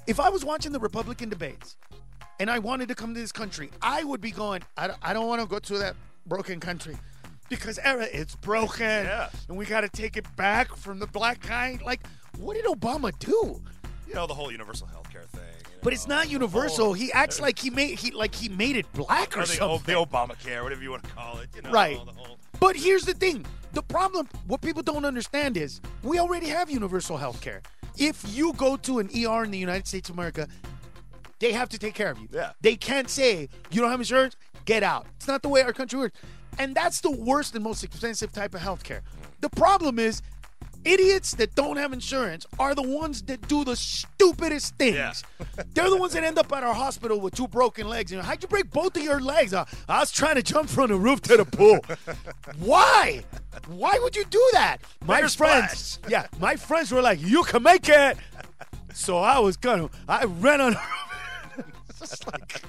If 0.08 0.20
I 0.20 0.30
was 0.30 0.44
watching 0.44 0.72
the 0.72 0.80
Republican 0.80 1.30
debates 1.30 1.78
and 2.40 2.50
I 2.50 2.58
wanted 2.58 2.88
to 2.88 2.96
come 2.96 3.14
to 3.14 3.20
this 3.20 3.32
country, 3.32 3.70
I 3.80 4.04
would 4.04 4.22
be 4.22 4.32
going, 4.32 4.64
I, 4.76 4.88
don't- 4.88 4.98
I 5.04 5.14
don't 5.14 5.28
want 5.28 5.40
to 5.42 5.48
go 5.48 5.60
to 5.60 5.78
that 5.78 5.96
broken 6.26 6.60
country 6.60 6.98
because 7.48 7.78
era 7.84 8.08
it's 8.12 8.36
broken 8.38 8.88
Yeah. 9.06 9.30
and 9.48 9.56
we 9.56 9.66
got 9.66 9.82
to 9.82 9.90
take 9.90 10.18
it 10.18 10.26
back 10.36 10.76
from 10.76 10.98
the 10.98 11.06
black 11.06 11.46
guy. 11.48 11.78
Like, 11.86 12.02
what 12.40 12.56
did 12.56 12.66
Obama 12.66 13.12
do? 13.20 13.62
You 14.08 14.16
know 14.16 14.26
the 14.26 14.34
whole 14.34 14.52
universal 14.52 14.88
health 14.88 15.12
care 15.14 15.26
thing. 15.32 15.44
you 15.72 15.78
But 15.84 15.94
it's 15.94 16.08
not 16.08 16.28
universal. 16.28 16.86
whole- 16.86 16.94
He 16.94 17.12
acts 17.12 17.40
like 17.40 17.60
he 17.60 17.70
made 17.70 18.00
he 18.00 18.10
like 18.10 18.34
he 18.34 18.50
made 18.50 18.78
it 18.78 18.92
black 18.94 19.38
or 19.38 19.42
or 19.42 19.46
the, 19.46 19.54
something. 19.54 19.94
the 19.94 20.04
Obamacare, 20.04 20.64
whatever 20.64 20.82
you 20.82 20.90
want 20.90 21.04
to 21.04 21.10
call 21.12 21.38
it. 21.38 21.50
You 21.56 21.62
know, 21.62 21.70
Right. 21.70 22.04
The 22.04 22.12
whole, 22.14 22.40
But 22.60 22.76
here's 22.76 23.04
the 23.06 23.14
thing: 23.14 23.46
the 23.74 23.84
problem, 23.84 24.28
what 24.48 24.62
people 24.62 24.84
don't 24.84 25.06
understand 25.06 25.58
is 25.58 25.82
we 26.04 26.20
already 26.20 26.48
have 26.48 26.70
universal 26.70 27.18
health 27.18 27.42
care. 27.42 27.62
If 27.98 28.24
you 28.28 28.54
go 28.54 28.78
to 28.78 29.00
an 29.00 29.08
ER 29.08 29.44
in 29.44 29.52
the 29.52 29.58
United 29.58 29.88
States 29.88 30.10
of 30.10 30.16
America, 30.16 30.48
They 31.40 31.54
have 31.54 31.70
to 31.70 31.80
take 31.80 31.94
care 31.94 32.12
of 32.12 32.20
you. 32.20 32.28
Yeah. 32.32 32.52
They 32.62 32.76
can't 32.76 33.10
say 33.10 33.48
you 33.72 33.82
don't 33.82 33.90
have 33.90 34.00
insurance, 34.00 34.36
get 34.66 34.84
out. 34.84 35.08
It's 35.16 35.28
not 35.28 35.42
the 35.42 35.50
way 35.50 35.62
our 35.62 35.74
country 35.74 35.98
works. 35.98 36.20
And 36.58 36.76
that's 36.76 37.00
the 37.00 37.12
worst 37.12 37.56
and 37.56 37.64
most 37.64 37.84
expensive 37.84 38.34
type 38.34 38.54
of 38.54 38.62
health 38.62 38.84
care. 38.84 39.02
The 39.40 39.50
problem 39.50 40.00
is 40.00 40.22
idiots 40.86 41.34
that 41.34 41.56
don't 41.56 41.78
have 41.78 41.94
insurance 41.94 42.46
are 42.58 42.74
the 42.76 42.82
ones 42.82 43.22
that 43.24 43.48
do 43.48 43.64
the 43.64 43.76
stupidest 43.76 44.76
things. 44.76 44.96
Yeah. 44.96 45.14
They're 45.74 45.90
the 45.90 45.98
ones 45.98 46.14
that 46.14 46.24
end 46.24 46.38
up 46.38 46.52
at 46.52 46.64
our 46.64 46.74
hospital 46.74 47.20
with 47.20 47.36
two 47.36 47.48
broken 47.48 47.88
legs. 47.88 48.12
Know, 48.12 48.22
how'd 48.22 48.42
you 48.42 48.48
break 48.48 48.72
both 48.72 48.96
of 48.98 49.04
your 49.04 49.20
legs? 49.20 49.54
Uh, 49.54 49.66
I 49.88 50.00
was 50.00 50.12
trying 50.12 50.36
to 50.36 50.44
jump 50.44 50.70
from 50.70 50.90
the 50.90 50.96
roof 50.96 51.22
to 51.24 51.38
the 51.38 51.46
pool. 51.46 51.80
Why? 52.60 53.24
Why 53.68 53.98
would 54.02 54.16
you 54.16 54.26
do 54.26 54.44
that? 54.54 54.78
My 55.06 55.18
Bigger 55.18 55.30
friends, 55.30 55.78
splash. 55.78 56.12
yeah, 56.12 56.28
my 56.40 56.56
friends 56.56 56.92
were 56.92 57.02
like, 57.02 57.22
"You 57.22 57.44
can 57.44 57.64
make 57.64 57.88
it." 57.90 58.18
So 58.94 59.18
I 59.18 59.40
was 59.40 59.58
gonna. 59.58 59.90
I 60.08 60.26
ran 60.26 60.62
on. 60.62 60.78
It's 62.02 62.26
like 62.28 62.62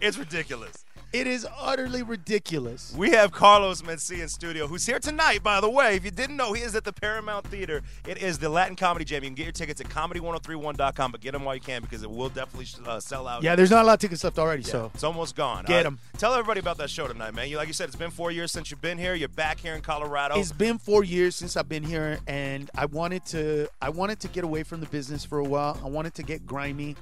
It's 0.00 0.18
ridiculous. 0.18 0.84
It 1.12 1.26
is 1.26 1.46
utterly 1.58 2.02
ridiculous. 2.02 2.94
We 2.96 3.10
have 3.10 3.32
Carlos 3.32 3.82
Mencia 3.82 4.20
in 4.22 4.28
studio, 4.28 4.66
who's 4.66 4.86
here 4.86 4.98
tonight, 4.98 5.42
by 5.42 5.60
the 5.60 5.68
way. 5.68 5.96
If 5.96 6.04
you 6.04 6.10
didn't 6.10 6.36
know, 6.36 6.52
he 6.52 6.62
is 6.62 6.74
at 6.74 6.84
the 6.84 6.92
Paramount 6.92 7.46
Theater. 7.48 7.82
It 8.06 8.22
is 8.22 8.38
the 8.38 8.48
Latin 8.48 8.76
Comedy 8.76 9.04
Jam. 9.04 9.22
You 9.22 9.28
can 9.28 9.34
get 9.34 9.42
your 9.44 9.52
tickets 9.52 9.80
at 9.80 9.88
comedy1031.com, 9.88 11.12
but 11.12 11.20
get 11.20 11.32
them 11.32 11.44
while 11.44 11.54
you 11.54 11.60
can 11.60 11.82
because 11.82 12.02
it 12.02 12.10
will 12.10 12.28
definitely 12.28 12.66
uh, 12.86 12.98
sell 13.00 13.26
out. 13.28 13.42
Yeah, 13.42 13.56
there's 13.56 13.70
not 13.70 13.82
a 13.82 13.86
lot 13.86 13.94
of 13.94 14.00
tickets 14.00 14.24
left 14.24 14.38
already. 14.38 14.62
So 14.62 14.90
It's 14.94 15.04
almost 15.04 15.36
gone. 15.36 15.64
Get 15.66 15.84
Uh, 15.84 15.88
'em. 15.88 15.98
Tell 16.18 16.32
everybody 16.34 16.60
about 16.60 16.78
that 16.78 16.90
show 16.90 17.06
tonight, 17.08 17.34
man. 17.34 17.48
You 17.48 17.56
like 17.56 17.68
you 17.68 17.74
said, 17.74 17.88
it's 17.88 17.96
been 17.96 18.10
four 18.10 18.30
years 18.30 18.52
since 18.52 18.70
you've 18.70 18.80
been 18.82 18.98
here. 18.98 19.14
You're 19.14 19.28
back 19.28 19.58
here 19.60 19.74
in 19.74 19.82
Colorado. 19.82 20.38
It's 20.38 20.52
been 20.52 20.78
four 20.78 21.04
years 21.04 21.36
since 21.36 21.56
I've 21.56 21.68
been 21.68 21.82
here, 21.84 22.18
and 22.26 22.70
I 22.76 22.86
wanted 22.86 23.24
to. 23.26 23.68
I 23.80 23.90
wanted 23.90 24.20
to 24.20 24.28
get 24.28 24.44
away 24.44 24.62
from 24.62 24.80
the 24.80 24.86
business 24.86 25.24
for 25.24 25.38
a 25.38 25.44
while. 25.44 25.78
I 25.84 25.88
wanted 25.88 26.14
to 26.14 26.22
get 26.22 26.46
grimy. 26.46 26.96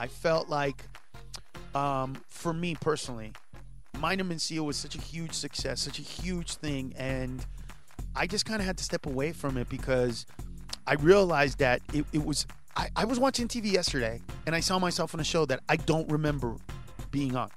I 0.00 0.08
felt 0.08 0.48
like, 0.48 0.82
um, 1.74 2.16
for 2.28 2.52
me 2.52 2.74
personally, 2.74 3.32
Mind 4.02 4.20
and 4.20 4.28
was 4.66 4.76
such 4.76 4.96
a 4.96 5.00
huge 5.00 5.32
success, 5.32 5.80
such 5.80 6.00
a 6.00 6.02
huge 6.02 6.56
thing, 6.56 6.92
and 6.98 7.46
I 8.16 8.26
just 8.26 8.44
kind 8.44 8.60
of 8.60 8.66
had 8.66 8.76
to 8.78 8.82
step 8.82 9.06
away 9.06 9.30
from 9.30 9.56
it 9.56 9.68
because 9.68 10.26
I 10.88 10.94
realized 10.94 11.60
that 11.60 11.82
it, 11.92 12.04
it 12.12 12.24
was. 12.24 12.44
I, 12.74 12.88
I 12.96 13.04
was 13.04 13.20
watching 13.20 13.46
TV 13.46 13.70
yesterday, 13.70 14.20
and 14.44 14.56
I 14.56 14.60
saw 14.60 14.80
myself 14.80 15.14
on 15.14 15.20
a 15.20 15.24
show 15.24 15.46
that 15.46 15.60
I 15.68 15.76
don't 15.76 16.10
remember 16.10 16.56
being 17.12 17.36
on. 17.36 17.48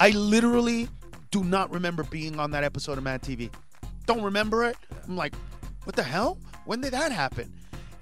I 0.00 0.10
literally 0.10 0.88
do 1.30 1.44
not 1.44 1.70
remember 1.70 2.02
being 2.02 2.40
on 2.40 2.50
that 2.50 2.64
episode 2.64 2.98
of 2.98 3.04
Mad 3.04 3.22
TV. 3.22 3.48
Don't 4.04 4.22
remember 4.22 4.64
it. 4.64 4.76
I'm 5.06 5.16
like, 5.16 5.36
what 5.84 5.94
the 5.94 6.02
hell? 6.02 6.38
When 6.64 6.80
did 6.80 6.92
that 6.92 7.12
happen? 7.12 7.52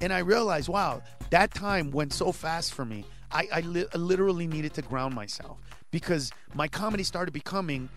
And 0.01 0.15
I 0.15 0.21
realized, 0.21 0.71
wow, 0.71 1.03
that 1.29 1.53
time 1.53 1.91
went 1.91 2.15
so 2.15 2.33
fast 2.33 2.73
for 2.73 2.87
me. 2.87 3.05
I, 3.35 3.49
I, 3.53 3.61
li- 3.61 3.87
I 3.93 3.99
literally 3.99 4.47
needed 4.47 4.73
to 4.75 4.83
ground 4.83 5.15
myself 5.15 5.59
because 5.91 6.33
my 6.55 6.69
comedy 6.69 7.03
started 7.03 7.33
becoming 7.33 7.89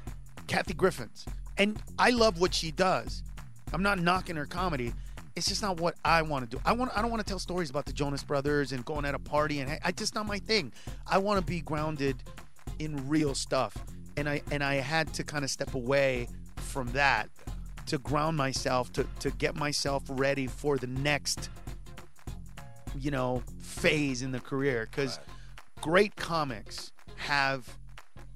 Kathy 0.48 0.74
Griffin's. 0.74 1.25
And 1.58 1.82
I 1.98 2.10
love 2.10 2.39
what 2.39 2.53
she 2.53 2.72
does. 2.72 3.24
I'm 3.74 3.84
not 3.84 4.00
knocking 4.00 4.36
her 4.36 4.46
comedy. 4.46 4.94
It's 5.36 5.48
just 5.48 5.62
not 5.62 5.79
what 5.79 5.96
I 6.03 6.24
want 6.24 6.50
to 6.50 6.58
do. 6.58 6.62
I 6.65 6.72
want 6.74 6.91
I 6.98 7.01
don't 7.01 7.12
want 7.12 7.22
to 7.22 7.29
tell 7.29 7.38
stories 7.38 7.70
about 7.70 7.86
the 7.86 7.94
Jonas 7.94 8.24
Brothers 8.24 8.72
and 8.72 8.84
going 8.84 9.06
at 9.06 9.13
a 9.13 9.20
party 9.20 9.60
and 9.60 9.77
I 9.84 9.91
just 9.91 10.15
not 10.15 10.25
my 10.25 10.39
thing. 10.39 10.72
I 11.06 11.20
want 11.20 11.39
to 11.39 11.46
be 11.46 11.62
grounded 11.62 12.15
in 12.79 13.08
real 13.08 13.36
stuff. 13.36 13.77
And 14.15 14.27
I 14.27 14.41
and 14.51 14.63
I 14.63 14.75
had 14.75 15.13
to 15.13 15.24
kind 15.24 15.44
of 15.44 15.51
step 15.51 15.75
away 15.75 16.27
from 16.56 16.88
that 16.94 17.29
to 17.88 18.00
ground 18.00 18.36
myself 18.36 18.91
to 18.94 19.06
to 19.20 19.29
get 19.32 19.56
myself 19.56 20.03
ready 20.10 20.48
for 20.48 20.77
the 20.77 20.88
next 20.88 21.50
you 23.01 23.12
know 23.12 23.44
phase 23.60 24.22
in 24.22 24.32
the 24.32 24.39
career 24.39 24.88
cuz 24.92 25.20
great 25.82 26.16
comics 26.16 26.92
have 27.18 27.77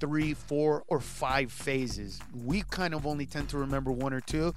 three, 0.02 0.34
four, 0.34 0.84
or 0.88 1.00
five 1.00 1.52
phases. 1.52 2.20
We 2.34 2.64
kind 2.64 2.94
of 2.94 3.06
only 3.06 3.28
tend 3.28 3.50
to 3.50 3.60
remember 3.60 3.92
one 3.92 4.14
or 4.14 4.20
two. 4.20 4.54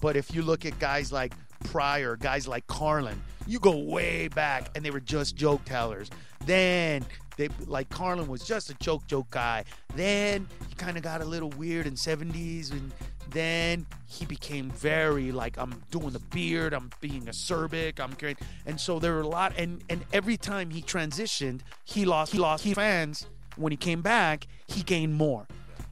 But 0.00 0.16
if 0.16 0.34
you 0.34 0.42
look 0.42 0.66
at 0.66 0.78
guys 0.78 1.10
like 1.10 1.32
Pryor, 1.64 2.16
guys 2.16 2.46
like 2.48 2.66
Carlin, 2.66 3.20
you 3.46 3.58
go 3.58 3.76
way 3.76 4.28
back 4.28 4.70
and 4.74 4.84
they 4.84 4.90
were 4.90 5.00
just 5.00 5.36
joke 5.36 5.64
tellers. 5.64 6.10
Then 6.44 7.04
they 7.36 7.48
like 7.66 7.88
Carlin 7.88 8.28
was 8.28 8.44
just 8.44 8.70
a 8.70 8.74
joke 8.74 9.06
joke 9.06 9.30
guy. 9.30 9.64
Then 9.94 10.46
he 10.68 10.74
kind 10.74 10.96
of 10.96 11.02
got 11.02 11.20
a 11.20 11.24
little 11.24 11.50
weird 11.50 11.86
in 11.86 11.94
70s 11.94 12.72
and 12.72 12.92
then 13.30 13.86
he 14.06 14.26
became 14.26 14.70
very 14.70 15.32
like 15.32 15.56
I'm 15.58 15.82
doing 15.90 16.10
the 16.10 16.18
beard, 16.18 16.74
I'm 16.74 16.90
being 17.00 17.22
acerbic, 17.22 18.00
I'm 18.00 18.12
great. 18.14 18.38
And 18.66 18.78
so 18.78 18.98
there 18.98 19.14
were 19.14 19.20
a 19.20 19.28
lot 19.28 19.54
and 19.56 19.82
and 19.88 20.04
every 20.12 20.36
time 20.36 20.70
he 20.70 20.82
transitioned, 20.82 21.60
he 21.84 22.04
lost 22.04 22.32
he 22.32 22.38
lost 22.38 22.64
fans 22.74 23.26
when 23.56 23.70
he 23.70 23.76
came 23.76 24.02
back, 24.02 24.46
he 24.66 24.82
gained 24.82 25.14
more. 25.14 25.46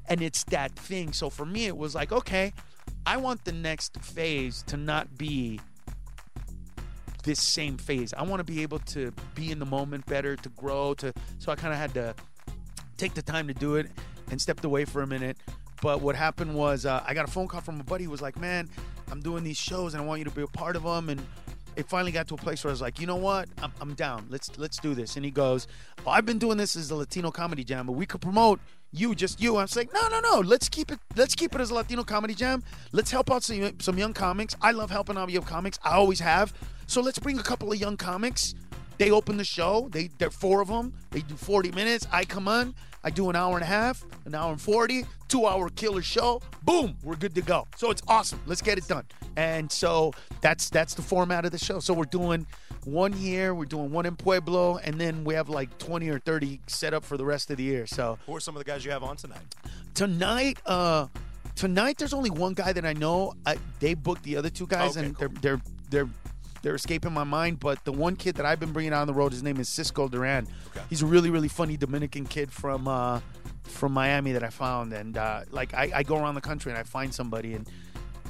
And 0.09 0.23
it's 0.23 0.45
that 0.45 0.73
thing. 0.73 1.13
So 1.13 1.31
for 1.31 1.47
me, 1.47 1.67
it 1.67 1.77
was 1.77 1.95
like, 1.95 2.11
okay, 2.11 2.53
I 3.07 3.17
want 3.17 3.45
the 3.45 3.53
next 3.53 3.99
phase 3.99 4.63
to 4.69 4.77
not 4.77 5.17
be 5.19 5.61
this 7.25 7.41
same 7.41 7.77
phase. 7.77 8.15
I 8.15 8.23
want 8.23 8.41
to 8.41 8.45
be 8.45 8.63
able 8.63 8.79
to 8.81 9.13
be 9.35 9.51
in 9.51 9.59
the 9.59 9.67
moment 9.67 10.07
better, 10.07 10.37
to 10.37 10.49
grow, 10.51 10.95
to 10.95 11.13
so 11.39 11.53
I 11.53 11.57
kind 11.57 11.73
of 11.73 11.79
had 11.79 11.95
to 11.95 12.15
take 12.97 13.15
the 13.15 13.23
time 13.23 13.49
to 13.49 13.55
do 13.55 13.77
it 13.77 13.87
and 14.31 14.41
stepped 14.41 14.65
away 14.65 14.85
for 14.85 15.03
a 15.03 15.07
minute. 15.07 15.37
But 15.83 16.03
what 16.03 16.15
happened 16.15 16.55
was 16.55 16.85
uh, 16.85 17.03
I 17.07 17.15
got 17.15 17.29
a 17.29 17.31
phone 17.31 17.49
call 17.49 17.63
from 17.63 17.81
a 17.81 17.85
buddy 17.85 18.05
who 18.05 18.11
was 18.11 18.23
like, 18.23 18.39
"Man, 18.39 18.69
I'm 19.11 19.21
doing 19.21 19.45
these 19.45 19.57
shows 19.57 19.95
and 19.95 20.03
I 20.03 20.07
want 20.07 20.19
you 20.19 20.25
to 20.25 20.31
be 20.31 20.43
a 20.43 20.47
part 20.47 20.77
of 20.77 20.83
them." 20.83 21.09
And 21.09 21.21
it 21.81 21.89
finally 21.89 22.13
got 22.13 22.29
to 22.29 22.35
a 22.35 22.37
place 22.37 22.63
where 22.63 22.71
I 22.71 22.73
was 22.73 22.81
like, 22.81 23.01
"You 23.01 23.07
know 23.07 23.17
what? 23.17 23.49
I'm, 23.63 23.73
I'm 23.81 23.95
down. 23.95 24.27
Let's 24.31 24.57
let's 24.59 24.79
do 24.79 24.95
this." 24.95 25.17
And 25.17 25.25
he 25.25 25.31
goes, 25.31 25.67
oh, 26.07 26.11
"I've 26.11 26.27
been 26.27 26.39
doing 26.39 26.59
this 26.59 26.77
as 26.77 26.91
a 26.91 26.95
Latino 26.95 27.31
comedy 27.31 27.65
jam, 27.65 27.87
but 27.87 27.93
we 27.93 28.07
could 28.07 28.21
promote 28.21 28.61
you, 28.93 29.15
just 29.15 29.41
you." 29.41 29.57
I 29.57 29.63
was 29.63 29.75
like, 29.75 29.93
"No, 29.93 30.09
no, 30.09 30.21
no. 30.21 30.41
Let's 30.41 30.69
keep 30.69 30.93
it. 30.93 31.01
Let's 31.17 31.35
keep 31.35 31.55
it 31.55 31.61
as 31.61 31.71
a 31.71 31.75
Latino 31.75 32.05
comedy 32.05 32.35
jam. 32.35 32.63
Let's 32.93 33.11
help 33.11 33.31
out 33.31 33.43
some 33.43 33.81
some 33.81 33.99
young 33.99 34.13
comics. 34.13 34.55
I 34.61 34.71
love 34.71 34.91
helping 34.91 35.17
out 35.17 35.31
young 35.31 35.43
comics. 35.43 35.79
I 35.83 35.95
always 35.95 36.21
have. 36.21 36.53
So 36.87 37.01
let's 37.01 37.19
bring 37.19 37.39
a 37.39 37.43
couple 37.43 37.73
of 37.73 37.79
young 37.79 37.97
comics." 37.97 38.55
They 39.01 39.11
open 39.11 39.39
the 39.39 39.45
show. 39.45 39.89
They 39.91 40.11
they're 40.19 40.31
four 40.31 40.61
of 40.61 40.69
them. 40.69 40.93
They 41.11 41.21
do 41.23 41.35
40 41.35 41.71
minutes. 41.71 42.07
I 42.13 42.27
come 42.27 42.47
on. 42.47 42.75
I 43.03 43.09
do 43.09 43.31
an 43.31 43.35
hour 43.35 43.55
and 43.55 43.63
a 43.63 43.67
half, 43.67 44.05
an 44.27 44.35
hour 44.35 44.53
and 44.53 44.61
40, 44.61 45.07
two 45.27 45.47
hour 45.47 45.71
killer 45.71 46.03
show. 46.03 46.43
Boom, 46.65 46.99
we're 47.03 47.17
good 47.17 47.35
to 47.37 47.41
go. 47.41 47.67
So 47.77 47.91
it's 47.91 48.03
awesome. 48.09 48.41
Let's 48.45 48.61
get 48.61 48.77
it 48.77 48.87
done. 48.87 49.07
And 49.37 49.73
so 49.73 50.13
that's 50.43 50.69
that's 50.69 50.93
the 50.93 51.01
format 51.01 51.47
of 51.47 51.51
the 51.51 51.57
show. 51.57 51.81
So 51.81 51.95
we're 51.95 52.05
doing 52.05 52.47
one 52.85 53.15
here, 53.15 53.55
we're 53.55 53.65
doing 53.65 53.91
one 53.91 54.05
in 54.05 54.17
Pueblo, 54.17 54.77
and 54.85 55.01
then 55.01 55.25
we 55.25 55.33
have 55.33 55.49
like 55.49 55.79
20 55.79 56.11
or 56.11 56.19
30 56.19 56.61
set 56.67 56.93
up 56.93 57.03
for 57.03 57.17
the 57.17 57.25
rest 57.25 57.51
of 57.51 57.57
the 57.57 57.63
year. 57.63 57.87
So 57.87 58.19
Who 58.27 58.37
are 58.37 58.41
some 58.41 58.55
of 58.55 58.63
the 58.63 58.71
guys 58.71 58.85
you 58.85 58.91
have 58.91 59.03
on 59.03 59.17
tonight? 59.17 59.55
tonight, 59.95 60.59
uh, 60.67 61.07
tonight 61.57 61.97
there's 61.97 62.13
only 62.13 62.29
one 62.31 62.53
guy 62.53 62.75
that 62.75 62.85
I 62.85 62.93
know. 62.93 63.33
I, 63.47 63.57
they 63.81 63.95
booked 63.95 64.25
the 64.25 64.37
other 64.37 64.51
two 64.51 64.67
guys, 64.67 64.99
Okay, 64.99 65.07
and 65.07 65.17
cool. 65.17 65.29
they're 65.41 65.57
they're 65.57 65.61
they're 66.05 66.09
they're 66.63 66.75
escaping 66.75 67.13
my 67.13 67.25
mind. 67.25 67.61
But 67.61 67.85
the 67.85 67.93
one 67.93 68.17
kid 68.17 68.37
that 68.37 68.47
I've 68.47 68.61
been 68.61 68.73
bringing 68.73 68.93
on 68.93 69.07
the 69.07 69.15
road, 69.15 69.33
his 69.33 69.43
name 69.43 69.59
is 69.59 69.69
Cisco 69.69 70.09
Duran. 70.09 70.47
Okay. 70.71 70.85
He's 70.89 71.03
a 71.03 71.07
really 71.07 71.31
really 71.31 71.49
funny 71.49 71.77
Dominican 71.77 72.27
kid 72.27 72.53
from 72.53 72.89
uh, 72.89 73.21
from 73.65 73.93
Miami 73.93 74.33
that 74.33 74.45
I 74.45 74.51
found, 74.51 74.93
and 74.93 75.17
uh, 75.17 75.43
like 75.51 75.75
I, 75.75 75.91
I 75.95 76.03
go 76.03 76.17
around 76.17 76.35
the 76.35 76.41
country 76.41 76.73
and 76.73 76.79
I 76.79 76.83
find 76.83 77.13
somebody 77.13 77.55
and. 77.55 77.69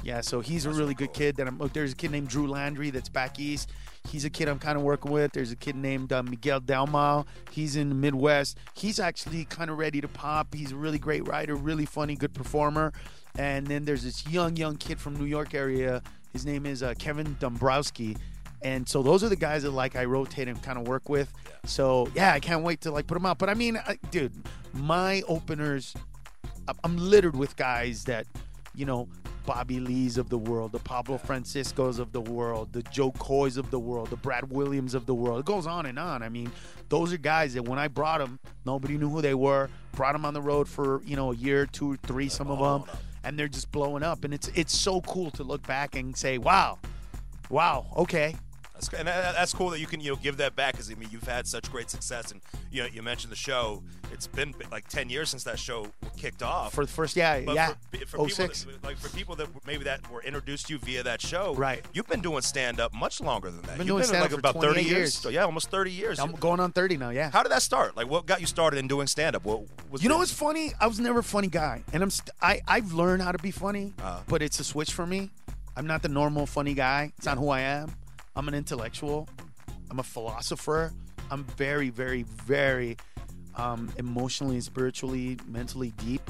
Yeah, 0.03 0.21
so 0.21 0.39
he's 0.39 0.65
a 0.65 0.71
really 0.71 0.95
good 0.95 1.13
kid. 1.13 1.35
That 1.35 1.47
I'm. 1.47 1.59
There's 1.73 1.91
a 1.91 1.95
kid 1.95 2.09
named 2.09 2.27
Drew 2.27 2.47
Landry 2.47 2.89
that's 2.89 3.07
back 3.07 3.39
east. 3.39 3.69
He's 4.09 4.25
a 4.25 4.29
kid 4.29 4.47
I'm 4.47 4.59
kind 4.59 4.77
of 4.77 4.83
working 4.83 5.11
with. 5.11 5.31
There's 5.31 5.51
a 5.51 5.55
kid 5.55 5.75
named 5.75 6.11
uh, 6.11 6.23
Miguel 6.23 6.59
Dalmau. 6.59 7.25
He's 7.51 7.75
in 7.75 7.89
the 7.89 7.95
Midwest. 7.95 8.57
He's 8.73 8.99
actually 8.99 9.45
kind 9.45 9.69
of 9.69 9.77
ready 9.77 10.01
to 10.01 10.07
pop. 10.07 10.53
He's 10.53 10.71
a 10.71 10.75
really 10.75 10.97
great 10.97 11.27
writer, 11.27 11.55
really 11.55 11.85
funny, 11.85 12.15
good 12.15 12.33
performer. 12.33 12.93
And 13.37 13.67
then 13.67 13.85
there's 13.85 14.03
this 14.03 14.27
young, 14.27 14.55
young 14.55 14.77
kid 14.77 14.99
from 14.99 15.15
New 15.15 15.25
York 15.25 15.53
area. 15.53 16.01
His 16.33 16.45
name 16.45 16.65
is 16.65 16.83
uh, 16.83 16.93
Kevin 16.97 17.35
Dombrowski. 17.39 18.17
And 18.63 18.87
so 18.87 19.01
those 19.01 19.23
are 19.23 19.29
the 19.29 19.35
guys 19.35 19.63
that 19.63 19.71
like 19.71 19.95
I 19.95 20.05
rotate 20.05 20.47
and 20.47 20.61
kind 20.61 20.77
of 20.77 20.87
work 20.87 21.09
with. 21.09 21.31
So 21.65 22.07
yeah, 22.15 22.33
I 22.33 22.39
can't 22.39 22.63
wait 22.63 22.81
to 22.81 22.91
like 22.91 23.07
put 23.07 23.15
them 23.15 23.25
out. 23.25 23.37
But 23.39 23.49
I 23.49 23.53
mean, 23.55 23.77
I, 23.77 23.97
dude, 24.11 24.33
my 24.73 25.23
openers, 25.27 25.93
I'm- 26.67 26.77
I'm 26.83 26.97
littered 26.97 27.35
with 27.35 27.55
guys 27.55 28.03
that, 28.05 28.27
you 28.75 28.85
know, 28.85 29.07
Bobby 29.47 29.79
Lee's 29.79 30.19
of 30.19 30.29
the 30.29 30.37
world, 30.37 30.71
the 30.71 30.79
Pablo 30.79 31.17
Francisco's 31.17 31.97
of 31.97 32.11
the 32.11 32.21
world, 32.21 32.71
the 32.73 32.83
Jo 32.83 33.11
Koy's 33.13 33.57
of 33.57 33.71
the 33.71 33.79
world, 33.79 34.11
the 34.11 34.15
Brad 34.15 34.51
Williams 34.51 34.93
of 34.93 35.07
the 35.07 35.15
world. 35.15 35.39
It 35.39 35.45
goes 35.45 35.65
on 35.65 35.87
and 35.87 35.97
on. 35.97 36.21
I 36.21 36.29
mean, 36.29 36.51
those 36.89 37.11
are 37.11 37.17
guys 37.17 37.55
that 37.55 37.67
when 37.67 37.79
I 37.79 37.87
brought 37.87 38.19
them, 38.19 38.39
nobody 38.65 38.97
knew 38.99 39.09
who 39.09 39.19
they 39.21 39.33
were. 39.33 39.67
Brought 39.93 40.13
them 40.13 40.25
on 40.25 40.35
the 40.35 40.41
road 40.41 40.69
for 40.69 41.01
you 41.03 41.15
know 41.15 41.31
a 41.31 41.35
year, 41.35 41.65
two, 41.65 41.97
three, 42.03 42.29
some 42.29 42.51
of 42.51 42.59
them, 42.59 42.95
and 43.23 43.37
they're 43.37 43.47
just 43.47 43.71
blowing 43.71 44.03
up. 44.03 44.23
And 44.23 44.33
it's 44.33 44.49
it's 44.49 44.77
so 44.77 45.01
cool 45.01 45.31
to 45.31 45.43
look 45.43 45.65
back 45.67 45.95
and 45.95 46.15
say, 46.15 46.37
wow, 46.37 46.79
wow, 47.49 47.85
okay, 47.97 48.35
and 48.97 49.07
that- 49.07 49.35
that's 49.35 49.53
cool 49.53 49.69
that 49.71 49.79
you 49.79 49.87
can 49.87 49.99
you 50.01 50.11
know 50.11 50.15
give 50.17 50.37
that 50.37 50.55
back 50.55 50.73
because 50.73 50.89
I 50.91 50.95
mean 50.95 51.09
you've 51.11 51.23
had 51.27 51.47
such 51.47 51.71
great 51.71 51.89
success 51.89 52.31
and 52.31 52.41
you 52.71 52.81
know, 52.83 52.87
you 52.91 53.01
mentioned 53.01 53.31
the 53.31 53.35
show. 53.37 53.83
It's 54.13 54.27
been 54.27 54.53
like 54.71 54.87
ten 54.89 55.09
years 55.09 55.29
since 55.29 55.43
that 55.45 55.57
show 55.59 55.87
kicked 56.17 56.43
off. 56.43 56.73
For 56.73 56.85
the 56.85 56.91
first, 56.91 57.15
yeah, 57.15 57.41
But 57.41 57.55
yeah, 57.55 57.73
for, 57.91 58.05
for 58.05 58.17
oh 58.19 58.25
people 58.25 58.29
six. 58.29 58.63
that, 58.65 58.83
like 58.83 58.97
for 58.97 59.09
people 59.09 59.35
that 59.37 59.47
maybe 59.65 59.83
that 59.85 60.09
were 60.11 60.21
introduced 60.23 60.67
to 60.67 60.73
you 60.73 60.79
via 60.79 61.03
that 61.03 61.21
show, 61.21 61.53
Right. 61.55 61.83
You've 61.93 62.07
been 62.07 62.21
doing 62.21 62.41
stand 62.41 62.79
up 62.79 62.93
much 62.93 63.21
longer 63.21 63.49
than 63.49 63.61
that. 63.61 63.77
been 63.77 63.87
You've 63.87 63.97
doing 64.03 64.09
been 64.11 64.19
like 64.21 64.31
about 64.33 64.59
thirty 64.61 64.81
years. 64.81 64.91
years. 64.91 65.13
So, 65.13 65.29
yeah, 65.29 65.43
almost 65.45 65.69
thirty 65.69 65.91
years. 65.91 66.19
I'm 66.19 66.33
going 66.33 66.59
on 66.59 66.71
thirty 66.71 66.97
now. 66.97 67.09
Yeah. 67.11 67.29
How 67.31 67.41
did 67.43 67.51
that 67.51 67.61
start? 67.61 67.95
Like, 67.95 68.09
what 68.09 68.25
got 68.25 68.41
you 68.41 68.47
started 68.47 68.77
in 68.77 68.87
doing 68.87 69.07
stand 69.07 69.35
up? 69.35 69.45
What 69.45 69.61
was 69.89 70.03
You 70.03 70.09
know 70.09 70.17
what's 70.17 70.33
funny? 70.33 70.73
I 70.79 70.87
was 70.87 70.99
never 70.99 71.19
a 71.19 71.23
funny 71.23 71.47
guy, 71.47 71.83
and 71.93 72.03
I'm 72.03 72.09
st- 72.09 72.29
I 72.41 72.61
I've 72.67 72.91
learned 72.93 73.21
how 73.21 73.31
to 73.31 73.37
be 73.39 73.51
funny, 73.51 73.93
Uh. 74.03 74.21
but 74.27 74.41
it's 74.41 74.59
a 74.59 74.63
switch 74.63 74.91
for 74.91 75.05
me. 75.05 75.29
I'm 75.77 75.87
not 75.87 76.01
the 76.01 76.09
normal 76.09 76.45
funny 76.47 76.73
guy. 76.73 77.13
It's 77.17 77.25
not 77.25 77.37
who 77.37 77.49
I 77.49 77.61
am. 77.61 77.95
I'm 78.35 78.47
an 78.47 78.53
intellectual. 78.53 79.27
I'm 79.89 79.99
a 79.99 80.03
philosopher. 80.03 80.93
I'm 81.29 81.43
very, 81.57 81.89
very, 81.89 82.23
very 82.23 82.97
um, 83.55 83.91
emotionally, 83.97 84.59
spiritually, 84.61 85.37
mentally 85.47 85.91
deep, 85.97 86.21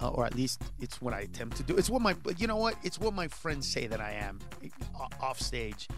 uh, 0.00 0.08
or 0.08 0.24
at 0.26 0.34
least 0.34 0.62
it's 0.80 1.00
what 1.00 1.14
I 1.14 1.20
attempt 1.20 1.56
to 1.58 1.62
do. 1.62 1.76
It's 1.76 1.90
what 1.90 2.02
my 2.02 2.14
you 2.38 2.46
know 2.46 2.56
what? 2.56 2.76
It's 2.82 2.98
what 2.98 3.14
my 3.14 3.28
friends 3.28 3.70
say 3.70 3.86
that 3.86 4.00
I 4.00 4.12
am 4.12 4.40
off 5.20 5.40
stage, 5.40 5.88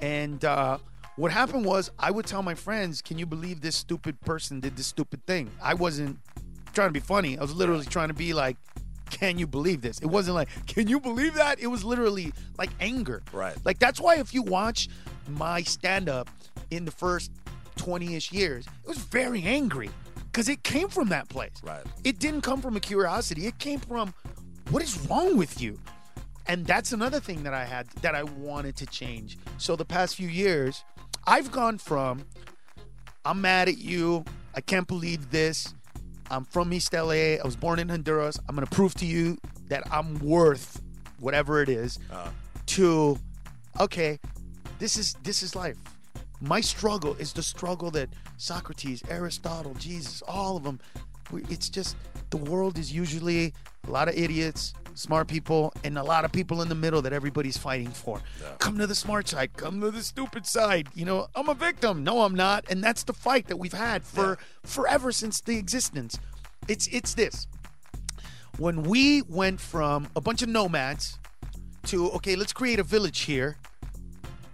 and. 0.00 0.44
uh 0.44 0.78
what 1.18 1.32
happened 1.32 1.64
was, 1.64 1.90
I 1.98 2.10
would 2.10 2.26
tell 2.26 2.42
my 2.42 2.54
friends, 2.54 3.00
"Can 3.00 3.16
you 3.16 3.24
believe 3.24 3.62
this 3.62 3.74
stupid 3.74 4.20
person 4.20 4.60
did 4.60 4.76
this 4.76 4.86
stupid 4.86 5.24
thing?" 5.26 5.50
I 5.62 5.72
wasn't 5.72 6.18
trying 6.74 6.88
to 6.88 6.92
be 6.92 7.00
funny. 7.00 7.38
I 7.38 7.40
was 7.40 7.54
literally 7.54 7.86
trying 7.86 8.08
to 8.08 8.14
be 8.14 8.34
like, 8.34 8.58
"Can 9.10 9.38
you 9.38 9.46
believe 9.46 9.82
this?" 9.82 9.98
It 10.00 10.06
wasn't 10.06 10.34
like, 10.34 10.48
"Can 10.66 10.88
you 10.88 11.00
believe 11.00 11.34
that?" 11.34 11.58
It 11.60 11.68
was 11.68 11.84
literally 11.84 12.32
like 12.58 12.70
anger. 12.80 13.22
Right. 13.32 13.56
Like 13.64 13.78
that's 13.78 14.00
why 14.00 14.16
if 14.16 14.34
you 14.34 14.42
watch 14.42 14.88
my 15.28 15.62
stand 15.62 16.08
up 16.08 16.28
in 16.70 16.84
the 16.84 16.90
first 16.90 17.30
20ish 17.76 18.32
years, 18.32 18.66
it 18.84 18.88
was 18.88 18.98
very 18.98 19.42
angry 19.42 19.90
cuz 20.32 20.48
it 20.48 20.62
came 20.62 20.88
from 20.88 21.08
that 21.08 21.28
place. 21.28 21.52
Right. 21.62 21.84
It 22.04 22.18
didn't 22.18 22.42
come 22.42 22.60
from 22.60 22.76
a 22.76 22.80
curiosity. 22.80 23.46
It 23.46 23.58
came 23.58 23.80
from 23.80 24.14
what 24.70 24.82
is 24.82 24.98
wrong 25.08 25.36
with 25.36 25.60
you? 25.60 25.78
And 26.48 26.64
that's 26.64 26.92
another 26.92 27.20
thing 27.20 27.42
that 27.42 27.54
I 27.54 27.64
had 27.64 27.88
that 28.02 28.14
I 28.14 28.22
wanted 28.22 28.76
to 28.76 28.86
change. 28.86 29.38
So 29.58 29.74
the 29.76 29.84
past 29.84 30.16
few 30.16 30.28
years, 30.28 30.84
I've 31.26 31.50
gone 31.50 31.78
from 31.78 32.24
I'm 33.24 33.40
mad 33.40 33.68
at 33.68 33.78
you. 33.78 34.24
I 34.54 34.60
can't 34.60 34.86
believe 34.86 35.30
this. 35.30 35.74
I'm 36.30 36.44
from 36.44 36.72
East 36.72 36.92
LA. 36.92 37.36
I 37.36 37.40
was 37.44 37.56
born 37.56 37.78
in 37.78 37.88
Honduras. 37.88 38.38
I'm 38.48 38.54
going 38.56 38.66
to 38.66 38.74
prove 38.74 38.94
to 38.96 39.06
you 39.06 39.38
that 39.68 39.82
I'm 39.92 40.18
worth 40.18 40.80
whatever 41.20 41.62
it 41.62 41.68
is. 41.68 41.98
Uh, 42.12 42.28
To 42.66 43.18
okay, 43.80 44.18
this 44.78 44.96
is 44.96 45.14
this 45.22 45.42
is 45.42 45.54
life. 45.54 45.76
My 46.40 46.60
struggle 46.60 47.14
is 47.14 47.32
the 47.32 47.42
struggle 47.42 47.90
that 47.92 48.08
Socrates, 48.36 49.02
Aristotle, 49.08 49.74
Jesus, 49.74 50.22
all 50.26 50.56
of 50.56 50.64
them. 50.64 50.80
It's 51.48 51.68
just 51.68 51.96
the 52.30 52.36
world 52.36 52.76
is 52.78 52.92
usually 52.92 53.54
a 53.86 53.90
lot 53.90 54.08
of 54.08 54.14
idiots, 54.16 54.74
smart 54.96 55.28
people, 55.28 55.72
and 55.84 55.98
a 55.98 56.02
lot 56.02 56.24
of 56.24 56.32
people 56.32 56.62
in 56.62 56.68
the 56.68 56.74
middle 56.74 57.02
that 57.02 57.12
everybody's 57.12 57.56
fighting 57.56 57.90
for. 57.90 58.20
Come 58.58 58.78
to 58.78 58.86
the 58.86 58.94
smart 58.94 59.28
side. 59.28 59.52
Come 59.56 59.80
to 59.80 59.90
the 59.90 60.02
stupid 60.02 60.46
side. 60.46 60.88
You 60.94 61.04
know, 61.04 61.28
I'm 61.34 61.48
a 61.48 61.54
victim. 61.54 62.02
No, 62.02 62.22
I'm 62.22 62.34
not. 62.34 62.64
And 62.70 62.82
that's 62.82 63.04
the 63.04 63.12
fight 63.12 63.46
that 63.48 63.58
we've 63.58 63.72
had 63.72 64.04
for 64.04 64.38
forever 64.64 65.12
since 65.12 65.40
the 65.40 65.56
existence. 65.56 66.18
It's 66.68 66.86
it's 66.88 67.14
this. 67.14 67.46
When 68.58 68.82
we 68.82 69.22
went 69.22 69.60
from 69.60 70.08
a 70.16 70.20
bunch 70.20 70.42
of 70.42 70.48
nomads 70.48 71.18
to 71.84 72.10
okay, 72.12 72.36
let's 72.36 72.52
create 72.52 72.78
a 72.78 72.82
village 72.82 73.20
here. 73.20 73.56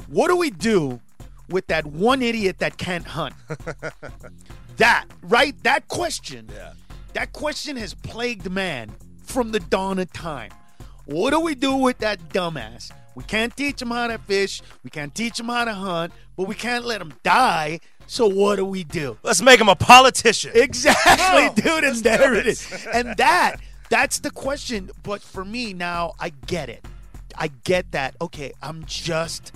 What 0.08 0.28
do 0.28 0.37
we 0.37 0.50
do 0.50 1.00
with 1.49 1.68
that 1.68 1.87
one 1.87 2.20
idiot 2.20 2.58
that 2.58 2.76
can't 2.76 3.06
hunt? 3.06 3.34
that, 4.76 5.06
right? 5.22 5.54
That 5.62 5.88
question. 5.88 6.50
Yeah. 6.52 6.72
That 7.14 7.32
question 7.32 7.76
has 7.76 7.94
plagued 7.94 8.50
man 8.50 8.90
from 9.32 9.50
the 9.52 9.60
dawn 9.60 9.98
of 9.98 10.12
time. 10.12 10.50
What 11.06 11.30
do 11.30 11.40
we 11.40 11.54
do 11.54 11.74
with 11.74 11.98
that 11.98 12.20
dumbass? 12.28 12.92
We 13.14 13.24
can't 13.24 13.54
teach 13.56 13.82
him 13.82 13.90
how 13.90 14.06
to 14.06 14.18
fish. 14.18 14.62
We 14.84 14.90
can't 14.90 15.14
teach 15.14 15.40
him 15.40 15.46
how 15.46 15.64
to 15.64 15.74
hunt, 15.74 16.12
but 16.36 16.46
we 16.46 16.54
can't 16.54 16.84
let 16.84 17.00
him 17.00 17.12
die. 17.22 17.80
So 18.06 18.26
what 18.26 18.56
do 18.56 18.64
we 18.64 18.84
do? 18.84 19.16
let's 19.22 19.42
make 19.42 19.60
him 19.60 19.68
a 19.68 19.74
politician. 19.76 20.52
Exactly, 20.54 21.48
Oh, 21.48 21.52
dude. 21.54 21.84
And 21.84 21.96
there 22.04 22.34
it 22.34 22.46
it. 22.46 22.46
is. 22.46 22.86
And 22.92 23.16
that, 23.16 23.56
that's 23.90 24.20
the 24.20 24.30
question. 24.30 24.90
But 25.02 25.22
for 25.22 25.44
me 25.44 25.72
now, 25.72 26.12
I 26.20 26.30
get 26.46 26.68
it. 26.68 26.84
I 27.36 27.48
get 27.64 27.90
that. 27.92 28.14
Okay, 28.20 28.52
I'm 28.62 28.84
just 28.86 29.52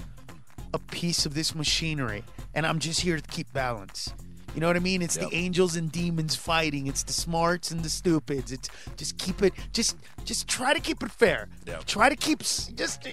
a 0.75 0.79
piece 0.79 1.27
of 1.27 1.35
this 1.35 1.55
machinery, 1.55 2.25
and 2.55 2.67
I'm 2.67 2.79
just 2.79 3.01
here 3.03 3.17
to 3.19 3.23
keep 3.29 3.53
balance. 3.53 4.13
You 4.57 4.61
know 4.61 4.69
what 4.69 4.77
I 4.77 4.81
mean? 4.81 5.03
It's 5.03 5.19
Yep. 5.19 5.29
the 5.29 5.37
angels 5.37 5.77
and 5.77 5.93
demons 5.93 6.35
fighting. 6.35 6.87
It's 6.87 7.03
the 7.03 7.13
smarts 7.13 7.71
and 7.71 7.83
the 7.83 7.91
stupids. 7.91 8.51
It's 8.51 8.71
just 8.97 9.19
keep 9.19 9.43
it. 9.43 9.53
Just 9.75 9.99
just 10.25 10.49
try 10.49 10.73
to 10.73 10.81
keep 10.81 11.03
it 11.03 11.13
fair. 11.13 11.49
Yep. 11.67 11.85
Try 11.85 12.09
to 12.09 12.17
keep 12.17 12.39
just 12.75 13.07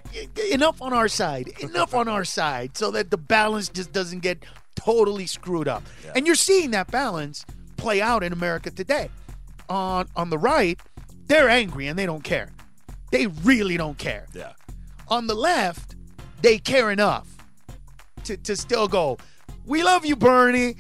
enough 0.50 0.82
on 0.82 0.94
our 0.94 1.10
side. 1.10 1.50
Enough 1.60 1.94
on 1.94 2.08
our 2.08 2.24
side, 2.24 2.78
so 2.78 2.92
that 2.92 3.12
the 3.12 3.18
balance 3.18 3.68
just 3.68 3.92
doesn't 3.92 4.22
get 4.22 4.42
totally 4.76 5.28
screwed 5.28 5.68
up. 5.68 5.84
And 6.16 6.26
you're 6.26 6.36
seeing 6.36 6.72
that 6.72 6.90
balance 6.90 7.46
play 7.76 8.02
out 8.02 8.24
in 8.24 8.32
America 8.32 8.72
today. 8.72 9.10
On 9.68 10.08
on 10.16 10.30
the 10.30 10.38
right, 10.38 10.80
they're 11.28 11.50
angry 11.50 11.88
and 11.88 12.00
they 12.00 12.06
don't 12.06 12.24
care. 12.24 12.52
They 13.12 13.28
really 13.28 13.76
don't 13.76 13.98
care 13.98 14.28
yeah. 14.34 14.54
on 15.10 15.28
the 15.28 15.36
left, 15.36 15.96
they 16.42 16.58
care 16.58 16.90
enough 16.90 17.28
to, 18.24 18.38
to 18.38 18.56
still 18.56 18.88
go, 18.88 19.18
we 19.66 19.84
love 19.84 20.06
you, 20.06 20.16
Bernie, 20.16 20.76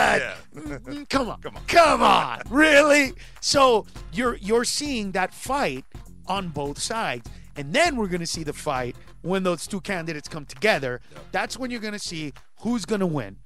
Yeah. 0.00 0.34
Mm, 0.54 1.08
come 1.08 1.28
on, 1.28 1.40
Come 1.40 1.56
on. 1.56 1.62
come 1.66 2.02
on, 2.02 2.42
really? 2.50 3.12
So 3.40 3.86
you're 4.12 4.36
you're 4.36 4.64
seeing 4.64 5.12
that 5.12 5.32
fight 5.34 5.84
on 6.26 6.48
both 6.48 6.78
sides, 6.80 7.28
and 7.56 7.72
then 7.72 7.96
we're 7.96 8.08
gonna 8.08 8.26
see 8.26 8.42
the 8.44 8.52
fight 8.52 8.96
when 9.22 9.42
those 9.42 9.66
two 9.66 9.80
candidates 9.80 10.28
come 10.28 10.44
together. 10.46 11.00
That's 11.32 11.58
when 11.58 11.70
you're 11.70 11.80
gonna 11.80 11.98
see 11.98 12.32
who's 12.60 12.84
gonna 12.84 13.06
win. 13.06 13.36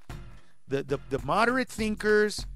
The 0.68 0.82
the, 0.82 0.98
the 1.10 1.18
moderate 1.24 1.68
thinkers. 1.68 2.46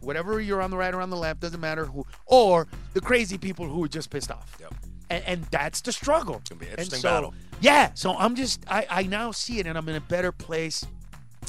Whatever 0.00 0.40
you're 0.40 0.62
on 0.62 0.70
the 0.70 0.76
right 0.76 0.94
or 0.94 1.00
on 1.00 1.10
the 1.10 1.16
left, 1.16 1.40
doesn't 1.40 1.60
matter 1.60 1.84
who, 1.86 2.06
or 2.26 2.68
the 2.94 3.00
crazy 3.00 3.36
people 3.36 3.66
who 3.66 3.82
are 3.82 3.88
just 3.88 4.10
pissed 4.10 4.30
off 4.30 4.56
Yep. 4.60 4.74
and, 5.10 5.24
and 5.24 5.44
that's 5.46 5.80
the 5.80 5.90
struggle. 5.90 6.36
It's 6.36 6.50
gonna 6.50 6.60
be 6.60 6.66
an 6.66 6.72
interesting 6.72 7.00
so, 7.00 7.08
battle. 7.08 7.34
Yeah, 7.60 7.90
so 7.94 8.14
I'm 8.16 8.36
just 8.36 8.60
I 8.68 8.86
I 8.88 9.02
now 9.04 9.32
see 9.32 9.58
it, 9.58 9.66
and 9.66 9.76
I'm 9.76 9.88
in 9.88 9.96
a 9.96 10.00
better 10.00 10.30
place, 10.30 10.86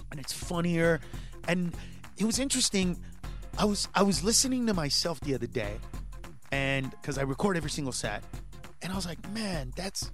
and 0.10 0.20
it's 0.20 0.34
funnier, 0.34 1.00
and 1.48 1.76
it 2.20 2.26
was 2.26 2.38
interesting. 2.38 2.98
I 3.58 3.66
was 3.66 3.88
I 3.96 4.04
was 4.04 4.24
listening 4.24 4.68
to 4.68 4.74
myself 4.74 5.20
the 5.22 5.34
other 5.34 5.48
day, 5.48 5.74
and 6.52 6.92
because 6.92 7.18
I 7.18 7.24
record 7.24 7.58
every 7.58 7.70
single 7.70 7.94
set, 7.94 8.24
and 8.82 8.92
I 8.92 8.96
was 8.96 9.06
like, 9.06 9.28
man, 9.32 9.74
that's 9.76 10.12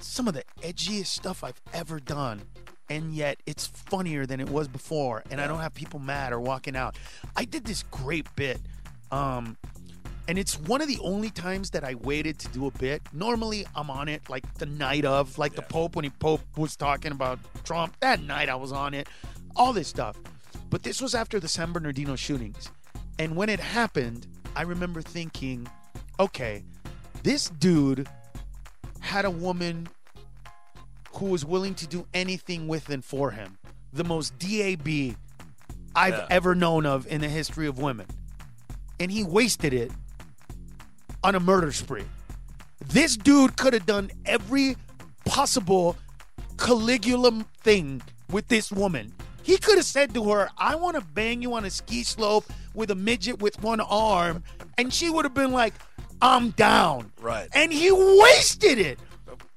some 0.00 0.28
of 0.28 0.34
the 0.34 0.44
edgiest 0.62 1.06
stuff 1.06 1.44
I've 1.44 1.60
ever 1.74 2.00
done. 2.00 2.42
And 2.90 3.14
yet 3.14 3.38
it's 3.46 3.68
funnier 3.68 4.26
than 4.26 4.38
it 4.38 4.50
was 4.50 4.68
before, 4.68 5.22
and 5.30 5.40
I 5.40 5.46
don't 5.46 5.60
have 5.60 5.72
people 5.72 5.98
mad 5.98 6.32
or 6.32 6.40
walking 6.40 6.76
out. 6.76 6.96
I 7.36 7.44
did 7.44 7.64
this 7.64 7.84
great 7.84 8.26
bit. 8.36 8.60
Um, 9.10 9.56
and 10.28 10.38
it's 10.38 10.58
one 10.58 10.80
of 10.80 10.88
the 10.88 10.98
only 11.00 11.30
times 11.30 11.70
that 11.70 11.84
I 11.84 11.94
waited 11.94 12.38
to 12.40 12.48
do 12.48 12.66
a 12.66 12.70
bit. 12.70 13.02
Normally, 13.12 13.66
I'm 13.74 13.90
on 13.90 14.08
it 14.08 14.28
like 14.28 14.52
the 14.54 14.66
night 14.66 15.04
of, 15.04 15.38
like 15.38 15.54
the 15.54 15.62
Pope 15.62 15.96
when 15.96 16.04
he 16.04 16.10
Pope 16.10 16.42
was 16.56 16.76
talking 16.76 17.12
about 17.12 17.38
Trump. 17.64 17.96
That 18.00 18.22
night, 18.22 18.48
I 18.48 18.56
was 18.56 18.72
on 18.72 18.94
it. 18.94 19.08
All 19.56 19.72
this 19.72 19.88
stuff, 19.88 20.16
but 20.72 20.82
this 20.84 21.02
was 21.02 21.14
after 21.14 21.38
the 21.38 21.48
San 21.48 21.70
Bernardino 21.70 22.16
shootings, 22.16 22.70
and 23.18 23.36
when 23.36 23.50
it 23.50 23.60
happened, 23.60 24.26
I 24.56 24.62
remember 24.62 25.02
thinking, 25.02 25.68
okay, 26.18 26.64
this 27.22 27.50
dude 27.50 28.08
had 29.00 29.26
a 29.26 29.30
woman 29.30 29.86
who 31.12 31.26
was 31.26 31.44
willing 31.44 31.74
to 31.74 31.86
do 31.86 32.06
anything 32.14 32.68
with 32.68 32.88
and 32.88 33.04
for 33.04 33.32
him. 33.32 33.58
The 33.92 34.02
most 34.02 34.38
DAB 34.38 35.14
I've 35.94 36.14
Yeah. 36.14 36.26
ever 36.30 36.54
known 36.54 36.86
of 36.86 37.06
in 37.06 37.20
the 37.20 37.28
history 37.28 37.66
of 37.66 37.76
women. 37.76 38.06
And 38.98 39.10
he 39.12 39.22
wasted 39.24 39.74
it 39.74 39.92
on 41.22 41.34
a 41.34 41.40
murder 41.40 41.70
spree. 41.70 42.06
This 42.86 43.18
dude 43.18 43.58
could 43.58 43.74
have 43.74 43.84
done 43.84 44.10
every 44.24 44.78
possible 45.26 45.98
Caligula 46.56 47.44
thing 47.62 48.00
with 48.30 48.48
this 48.48 48.72
woman. 48.72 49.12
He 49.42 49.56
could 49.56 49.76
have 49.76 49.84
said 49.86 50.14
to 50.14 50.30
her, 50.30 50.48
I 50.56 50.74
want 50.76 50.96
to 50.96 51.02
bang 51.02 51.42
you 51.42 51.54
on 51.54 51.64
a 51.64 51.70
ski 51.70 52.02
slope 52.04 52.44
with 52.74 52.90
a 52.90 52.94
midget 52.94 53.40
with 53.40 53.60
one 53.62 53.80
arm. 53.80 54.44
And 54.78 54.92
she 54.92 55.10
would 55.10 55.24
have 55.24 55.34
been 55.34 55.52
like, 55.52 55.74
I'm 56.20 56.50
down. 56.50 57.12
Right. 57.20 57.48
And 57.52 57.72
he 57.72 57.90
wasted 57.90 58.78
it 58.78 58.98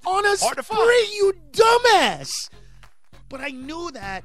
on 0.06 0.26
a 0.26 0.36
Hard 0.38 0.66
spree, 0.66 1.10
you 1.16 1.34
dumbass. 1.52 2.50
But 3.30 3.42
I 3.42 3.50
knew 3.50 3.92
that 3.92 4.24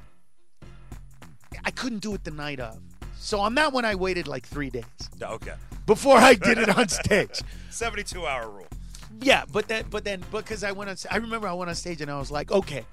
I 1.63 1.71
couldn't 1.71 1.99
do 1.99 2.13
it 2.13 2.23
the 2.23 2.31
night 2.31 2.59
of. 2.59 2.79
So 3.17 3.39
on 3.39 3.53
that 3.55 3.71
one, 3.71 3.85
I 3.85 3.95
waited 3.95 4.27
like 4.27 4.45
three 4.47 4.69
days 4.71 4.83
Okay. 5.21 5.53
before 5.85 6.17
I 6.17 6.33
did 6.33 6.57
it 6.57 6.75
on 6.75 6.87
stage. 6.89 7.41
72 7.69 8.25
hour 8.25 8.49
rule. 8.49 8.65
Yeah, 9.21 9.43
but 9.51 9.67
then, 9.67 9.85
but 9.91 10.03
then, 10.03 10.23
because 10.31 10.63
I 10.63 10.71
went 10.71 10.89
on, 10.89 10.95
I 11.11 11.17
remember 11.17 11.47
I 11.47 11.53
went 11.53 11.69
on 11.69 11.75
stage 11.75 12.01
and 12.01 12.09
I 12.09 12.17
was 12.17 12.31
like, 12.31 12.51
okay, 12.51 12.85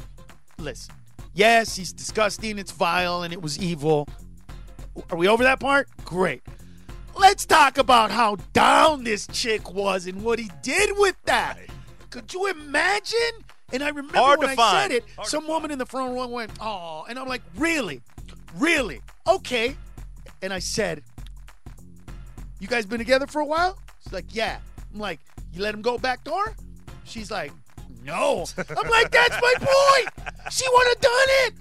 listen, 0.58 0.94
yes, 1.38 1.76
he's 1.76 1.92
disgusting, 1.92 2.58
it's 2.58 2.72
vile, 2.72 3.22
and 3.22 3.32
it 3.32 3.40
was 3.40 3.58
evil. 3.58 4.08
Are 5.10 5.16
we 5.16 5.28
over 5.28 5.44
that 5.44 5.60
part? 5.60 5.88
Great. 6.04 6.42
Let's 7.16 7.46
talk 7.46 7.78
about 7.78 8.10
how 8.10 8.36
down 8.52 9.04
this 9.04 9.26
chick 9.28 9.72
was 9.72 10.06
and 10.06 10.22
what 10.22 10.38
he 10.38 10.50
did 10.62 10.90
with 10.98 11.16
that. 11.24 11.58
Could 12.10 12.34
you 12.34 12.48
imagine? 12.48 13.16
And 13.72 13.82
I 13.82 13.88
remember 13.88 14.18
Hard 14.18 14.40
when 14.40 14.50
I 14.50 14.56
find. 14.56 14.92
said 14.92 14.98
it, 14.98 15.04
Hard 15.16 15.28
some 15.28 15.46
woman 15.46 15.70
in 15.70 15.78
the 15.78 15.86
front 15.86 16.14
row 16.14 16.26
went, 16.26 16.50
"Oh," 16.60 17.04
and 17.08 17.18
I'm 17.18 17.28
like, 17.28 17.42
"Really, 17.56 18.00
really? 18.56 19.00
Okay." 19.26 19.76
And 20.42 20.52
I 20.52 20.58
said, 20.58 21.02
"You 22.60 22.66
guys 22.66 22.86
been 22.86 22.98
together 22.98 23.26
for 23.26 23.40
a 23.40 23.46
while?" 23.46 23.78
She's 24.02 24.12
like, 24.12 24.34
"Yeah." 24.34 24.58
I'm 24.92 25.00
like, 25.00 25.20
"You 25.52 25.62
let 25.62 25.74
him 25.74 25.82
go 25.82 25.98
back 25.98 26.24
door?" 26.24 26.56
She's 27.04 27.30
like, 27.30 27.52
"No." 28.02 28.46
I'm 28.58 28.88
like, 28.88 29.10
"That's 29.10 29.36
my 29.40 29.54
point." 29.58 30.08
She 30.50 30.64
would 30.68 30.86
have 30.88 31.00
done 31.00 31.30
it. 31.44 31.52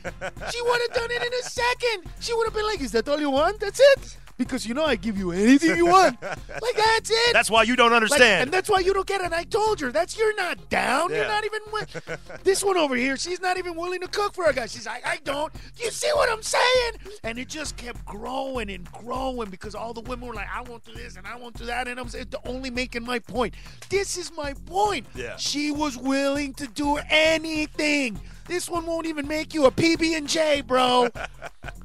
She 0.54 0.62
would 0.62 0.82
have 0.82 0.94
done 0.94 1.12
it 1.12 1.22
in 1.24 1.34
a 1.34 1.44
second. 1.44 2.12
She 2.20 2.34
would 2.34 2.46
have 2.46 2.54
been 2.54 2.66
like, 2.66 2.82
"Is 2.82 2.92
that 2.92 3.08
all 3.10 3.20
you 3.20 3.30
want? 3.30 3.60
That's 3.60 3.80
it." 3.80 4.18
Because 4.38 4.68
you 4.68 4.74
know 4.74 4.86
I 4.86 4.96
give 4.96 5.18
you 5.18 5.32
anything 5.32 5.76
you 5.78 5.88
want. 5.88 6.18
Like 6.60 6.76
that's 6.76 7.10
it. 7.12 7.34
That's 7.34 7.50
why 7.52 7.64
you 7.64 7.76
don't 7.76 7.92
Like, 7.92 8.02
understand. 8.04 8.44
and 8.44 8.52
that's 8.52 8.70
why 8.70 8.80
you 8.80 8.94
don't 8.94 9.06
get 9.08 9.22
it. 9.22 9.26
And 9.26 9.34
I 9.36 9.44
told 9.44 9.80
her 9.80 9.92
that's 9.92 10.18
you're 10.18 10.36
not 10.36 10.70
down. 10.70 11.12
You're 11.12 11.28
not 11.28 11.46
even 11.46 11.60
with 11.72 12.20
this 12.44 12.64
one 12.64 12.78
over 12.78 12.96
here. 12.96 13.16
She's 13.18 13.40
not 13.40 13.58
even 13.58 13.76
willing 13.76 14.02
to 14.02 14.08
cook 14.08 14.34
for 14.34 14.46
a 14.46 14.54
guy. 14.54 14.66
She's 14.66 14.86
like, 14.86 15.06
I 15.06 15.18
don't. 15.24 15.54
You 15.78 15.92
see 15.92 16.10
what 16.14 16.30
I'm 16.30 16.42
saying? 16.42 16.94
And 17.24 17.38
it 17.38 17.48
just 17.48 17.78
kept 17.78 18.04
growing 18.06 18.70
and 18.72 18.90
growing 18.92 19.50
because 19.50 19.76
all 19.76 19.94
the 19.94 20.02
women 20.02 20.28
were 20.28 20.34
like, 20.34 20.48
I 20.54 20.62
won't 20.64 20.84
do 20.84 20.94
this 20.94 21.16
and 21.16 21.26
I 21.28 21.36
won't 21.36 21.56
do 21.58 21.66
that. 21.66 21.88
And 21.88 22.00
I'm 22.00 22.10
only 22.46 22.70
making 22.70 23.04
my 23.06 23.20
point. 23.20 23.54
This 23.90 24.18
is 24.18 24.32
my 24.36 24.54
point. 24.66 25.06
Yeah. 25.16 25.36
She 25.38 25.72
was 25.72 25.98
willing 25.98 26.54
to 26.56 26.68
do 26.68 26.98
anything. 27.10 28.20
This 28.48 28.70
one 28.70 28.86
won't 28.86 29.06
even 29.08 29.28
make 29.28 29.54
you 29.54 29.66
a 29.66 29.72
PB 29.72 30.18
and 30.18 30.28
J, 30.28 30.62
bro. 30.62 31.10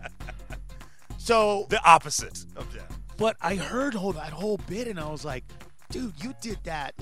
so 1.23 1.67
the 1.69 1.81
opposite 1.85 2.45
of 2.57 2.73
that. 2.75 2.91
but 3.17 3.37
I 3.41 3.55
heard 3.55 3.95
whole, 3.95 4.13
that 4.13 4.33
whole 4.33 4.59
bit 4.67 4.89
and 4.89 4.99
I 4.99 5.09
was 5.09 5.25
like, 5.25 5.45
dude, 5.91 6.15
you 6.23 6.35
did 6.41 6.59
that 6.65 6.95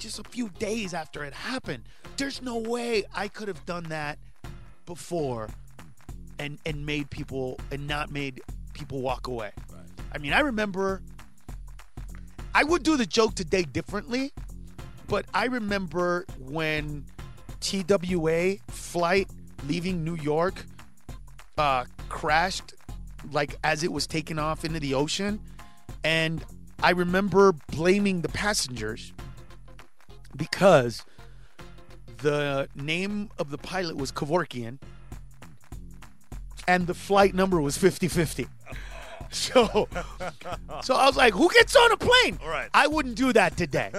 just 0.00 0.18
a 0.18 0.24
few 0.24 0.48
days 0.58 0.92
after 0.92 1.24
it 1.24 1.32
happened. 1.32 1.84
There's 2.16 2.42
no 2.42 2.58
way 2.58 3.04
I 3.14 3.28
could 3.28 3.46
have 3.46 3.64
done 3.64 3.84
that 3.84 4.18
before 4.84 5.48
and 6.38 6.58
and 6.66 6.84
made 6.84 7.08
people 7.10 7.58
and 7.70 7.86
not 7.86 8.10
made 8.10 8.42
people 8.74 9.00
walk 9.00 9.28
away. 9.28 9.52
I 10.12 10.18
mean, 10.18 10.32
I 10.32 10.40
remember 10.40 11.02
I 12.54 12.64
would 12.64 12.82
do 12.82 12.96
the 12.96 13.06
joke 13.06 13.34
today 13.36 13.62
differently, 13.62 14.32
but 15.06 15.24
I 15.32 15.46
remember 15.46 16.26
when 16.40 17.04
TWA 17.60 18.56
flight 18.68 19.28
leaving 19.68 20.04
New 20.04 20.16
York 20.16 20.64
uh, 21.58 21.84
crashed 22.08 22.74
like 23.32 23.56
as 23.64 23.82
it 23.82 23.92
was 23.92 24.06
taking 24.06 24.38
off 24.38 24.64
into 24.64 24.80
the 24.80 24.94
ocean. 24.94 25.40
And 26.04 26.44
I 26.82 26.90
remember 26.90 27.52
blaming 27.72 28.22
the 28.22 28.28
passengers 28.28 29.12
because 30.36 31.04
the 32.18 32.68
name 32.74 33.30
of 33.38 33.50
the 33.50 33.58
pilot 33.58 33.96
was 33.96 34.12
Kevorkian 34.12 34.78
and 36.68 36.86
the 36.86 36.94
flight 36.94 37.34
number 37.34 37.60
was 37.60 37.76
50 37.76 38.08
50. 38.08 38.46
So, 39.32 39.88
so 40.82 40.94
I 40.94 41.04
was 41.04 41.16
like, 41.16 41.34
who 41.34 41.50
gets 41.50 41.74
on 41.74 41.90
a 41.90 41.96
plane? 41.96 42.38
Right. 42.46 42.70
I 42.72 42.86
wouldn't 42.86 43.16
do 43.16 43.32
that 43.32 43.56
today. 43.56 43.90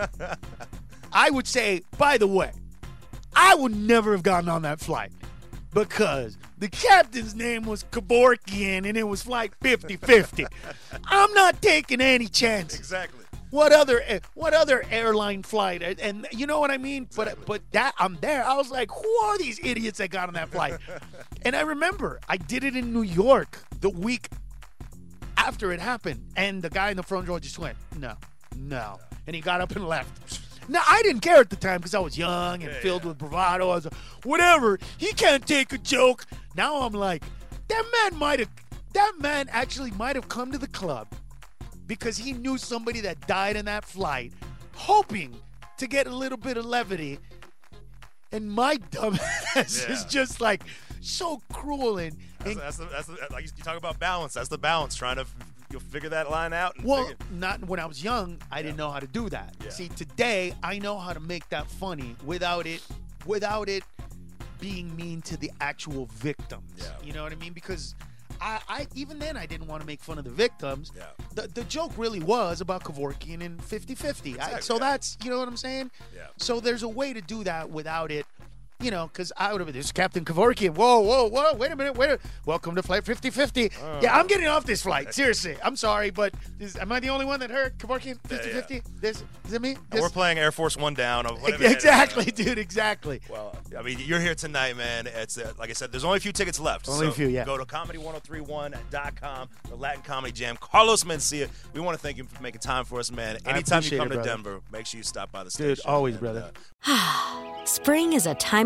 I 1.11 1.29
would 1.29 1.45
say, 1.45 1.81
by 1.97 2.17
the 2.17 2.27
way, 2.27 2.51
I 3.35 3.53
would 3.53 3.75
never 3.75 4.13
have 4.13 4.23
gotten 4.23 4.47
on 4.47 4.61
that 4.61 4.79
flight 4.79 5.11
because 5.73 6.37
the 6.57 6.69
captain's 6.69 7.35
name 7.35 7.63
was 7.63 7.83
Kevorkian 7.91 8.87
and 8.87 8.97
it 8.97 9.03
was 9.03 9.27
like 9.27 9.57
50 9.59 9.97
50. 9.97 10.45
I'm 11.05 11.33
not 11.33 11.61
taking 11.61 12.01
any 12.01 12.27
chances. 12.27 12.79
Exactly. 12.79 13.25
What 13.49 13.71
other 13.71 14.01
eh, 14.05 14.19
what 14.33 14.53
other 14.53 14.83
airline 14.91 15.43
flight? 15.43 15.81
And, 15.81 15.99
and 15.99 16.27
you 16.31 16.47
know 16.47 16.59
what 16.59 16.69
I 16.69 16.77
mean? 16.77 17.07
But 17.15 17.45
but 17.45 17.61
that 17.71 17.93
I'm 17.97 18.17
there. 18.21 18.43
I 18.43 18.55
was 18.55 18.69
like, 18.69 18.91
who 18.91 19.09
are 19.23 19.37
these 19.37 19.59
idiots 19.63 19.99
that 19.99 20.09
got 20.09 20.27
on 20.27 20.33
that 20.33 20.49
flight? 20.49 20.77
and 21.43 21.55
I 21.55 21.61
remember 21.61 22.19
I 22.27 22.37
did 22.37 22.63
it 22.63 22.75
in 22.75 22.91
New 22.91 23.03
York 23.03 23.63
the 23.79 23.89
week 23.89 24.29
after 25.37 25.71
it 25.71 25.79
happened, 25.79 26.25
and 26.35 26.61
the 26.61 26.69
guy 26.69 26.89
in 26.89 26.97
the 26.97 27.03
front 27.03 27.27
row 27.27 27.39
just 27.39 27.57
went, 27.57 27.77
no, 27.97 28.15
no, 28.57 28.99
and 29.27 29.35
he 29.35 29.41
got 29.41 29.61
up 29.61 29.75
and 29.75 29.87
left. 29.87 30.41
Now 30.69 30.81
I 30.85 31.01
didn't 31.03 31.21
care 31.21 31.37
at 31.37 31.49
the 31.49 31.55
time 31.55 31.77
because 31.77 31.95
I 31.95 31.99
was 31.99 32.17
young 32.17 32.63
and 32.63 32.73
filled 32.75 33.05
with 33.05 33.17
bravado. 33.17 33.69
I 33.69 33.75
was 33.75 33.85
like, 33.85 33.93
whatever. 34.25 34.77
He 34.97 35.13
can't 35.13 35.47
take 35.47 35.71
a 35.71 35.77
joke. 35.77 36.25
Now 36.57 36.81
I'm 36.81 36.93
like, 36.93 37.23
that 37.67 37.83
man 38.09 38.19
might 38.19 38.39
have, 38.39 38.49
that 38.93 39.13
man 39.19 39.47
actually 39.51 39.91
might 39.91 40.15
have 40.15 40.27
come 40.27 40.51
to 40.51 40.57
the 40.57 40.67
club 40.67 41.07
because 41.85 42.17
he 42.17 42.33
knew 42.33 42.57
somebody 42.57 42.99
that 43.01 43.25
died 43.27 43.55
in 43.55 43.65
that 43.65 43.85
flight, 43.85 44.33
hoping 44.75 45.37
to 45.77 45.87
get 45.87 46.07
a 46.07 46.15
little 46.15 46.37
bit 46.37 46.57
of 46.57 46.65
levity. 46.65 47.19
And 48.31 48.51
my 48.51 48.77
dumbass 48.77 49.85
Yeah. 49.87 49.93
is 49.93 50.03
just 50.05 50.41
like 50.41 50.63
so 50.99 51.39
cruel 51.53 51.99
and, 51.99 52.17
That's, 52.39 52.49
and 52.49 52.59
that's, 52.59 52.77
the, 52.77 52.85
that's 52.85 53.07
the, 53.07 53.17
like 53.31 53.45
you 53.45 53.63
talk 53.63 53.77
about 53.77 53.99
balance. 53.99 54.33
That's 54.33 54.49
the 54.49 54.57
balance. 54.57 54.95
Trying 54.95 55.17
to 55.17 55.25
you'll 55.71 55.79
figure 55.79 56.09
that 56.09 56.31
line 56.31 56.53
out. 56.53 56.75
And 56.77 56.85
well, 56.85 57.03
figure, 57.07 57.17
not 57.33 57.63
when 57.65 57.79
I 57.79 57.85
was 57.85 58.03
young, 58.03 58.41
I 58.51 58.63
didn't 58.63 58.77
know 58.77 58.89
how 58.89 58.99
to 58.99 59.07
do 59.07 59.29
that. 59.29 59.55
Yeah. 59.63 59.69
See, 59.69 59.89
today 59.89 60.53
I 60.63 60.79
know 60.79 60.97
how 60.97 61.13
to 61.13 61.19
make 61.19 61.47
that 61.49 61.69
funny 61.69 62.15
without 62.25 62.65
it, 62.65 62.81
without 63.25 63.69
it 63.69 63.83
being 64.59 64.95
mean 64.95 65.21
to 65.23 65.37
the 65.37 65.51
actual 65.61 66.07
victims. 66.13 66.71
Yeah. 66.77 66.87
You 67.03 67.13
know 67.13 67.23
what 67.23 67.31
I 67.31 67.35
mean? 67.35 67.53
Because 67.53 67.95
I, 68.41 68.59
I 68.67 68.87
even 68.95 69.19
then 69.19 69.37
I 69.37 69.45
didn't 69.45 69.67
want 69.67 69.81
to 69.81 69.87
make 69.87 70.01
fun 70.01 70.17
of 70.17 70.23
the 70.23 70.31
victims. 70.31 70.91
Yeah. 70.95 71.05
The, 71.33 71.47
the 71.47 71.63
joke 71.63 71.91
really 71.97 72.19
was 72.19 72.61
about 72.61 72.83
Kevorkian 72.83 73.43
and 73.43 73.59
50-50. 73.59 74.39
I, 74.39 74.59
so 74.59 74.75
yeah. 74.75 74.79
that's 74.79 75.17
you 75.23 75.29
know 75.29 75.39
what 75.39 75.47
I'm 75.47 75.57
saying. 75.57 75.91
Yeah. 76.15 76.27
So 76.37 76.59
there's 76.59 76.83
a 76.83 76.87
way 76.87 77.13
to 77.13 77.21
do 77.21 77.43
that 77.43 77.69
without 77.69 78.11
it. 78.11 78.25
You 78.79 78.91
know, 78.91 79.07
because 79.07 79.33
I 79.35 79.51
would 79.51 79.59
have 79.59 79.65
been, 79.65 79.75
this 79.75 79.87
is 79.87 79.91
Captain 79.91 80.23
Kevorkian. 80.23 80.75
Whoa, 80.75 80.99
whoa, 80.99 81.25
whoa, 81.29 81.55
wait 81.55 81.71
a 81.71 81.75
minute, 81.75 81.97
wait 81.97 82.11
a 82.11 82.19
Welcome 82.45 82.75
to 82.75 82.83
Flight 82.83 83.03
5050. 83.05 83.71
yeah, 84.03 84.15
I'm 84.15 84.27
getting 84.27 84.45
off 84.45 84.65
this 84.65 84.83
flight. 84.83 85.15
Seriously. 85.15 85.57
I'm 85.63 85.75
sorry, 85.75 86.11
but 86.11 86.35
is, 86.59 86.75
am 86.75 86.91
I 86.91 86.99
the 86.99 87.09
only 87.09 87.25
one 87.25 87.39
that 87.39 87.49
heard 87.49 87.79
Kevorkian 87.79 88.19
5050? 88.27 88.83
This, 89.01 89.23
is 89.47 89.53
it 89.53 89.63
me? 89.63 89.77
This- 89.89 89.99
we're 90.01 90.09
playing 90.09 90.37
Air 90.37 90.51
Force 90.51 90.77
One 90.77 90.93
down. 90.93 91.25
Of 91.25 91.41
whatever 91.41 91.63
it 91.63 91.67
is. 91.69 91.73
Exactly, 91.73 92.25
dude, 92.25 92.59
exactly. 92.59 93.19
Well, 93.27 93.55
I 93.75 93.81
mean, 93.81 93.97
you're 93.99 94.19
here 94.19 94.35
tonight, 94.35 94.77
man. 94.77 95.07
It's 95.07 95.39
uh, 95.39 95.53
like 95.57 95.71
I 95.71 95.73
said, 95.73 95.91
there's 95.91 96.03
only 96.05 96.17
a 96.17 96.21
few 96.21 96.31
tickets 96.31 96.59
left. 96.59 96.87
Only 96.87 97.07
a 97.07 97.11
few, 97.11 97.27
yeah. 97.29 97.45
Go 97.45 97.57
to 97.57 97.65
comedy1031.com, 97.65 99.49
the 99.69 99.75
Latin 99.75 100.03
Comedy 100.03 100.33
Jam. 100.33 100.55
Carlos 100.61 101.03
Mencia, 101.03 101.49
we 101.73 101.81
want 101.81 101.97
to 101.97 102.01
thank 102.01 102.17
you 102.17 102.25
for 102.25 102.43
making 102.43 102.61
time 102.61 102.85
for 102.85 102.99
us, 102.99 103.11
man. 103.11 103.37
Anytime 103.43 103.81
you 103.81 103.97
come 103.97 104.05
it, 104.07 104.09
to 104.09 104.15
brother. 104.17 104.29
Denver, 104.29 104.61
make 104.71 104.85
sure 104.85 104.99
you 104.99 105.03
stop 105.03 105.31
by 105.31 105.43
the 105.43 105.49
station. 105.49 105.75
Dude, 105.77 105.85
always, 105.85 106.13
And, 106.13 106.21
brother. 106.21 106.51
uh, 106.85 107.43
Spring 107.65 108.13
is 108.13 108.25
a 108.27 108.35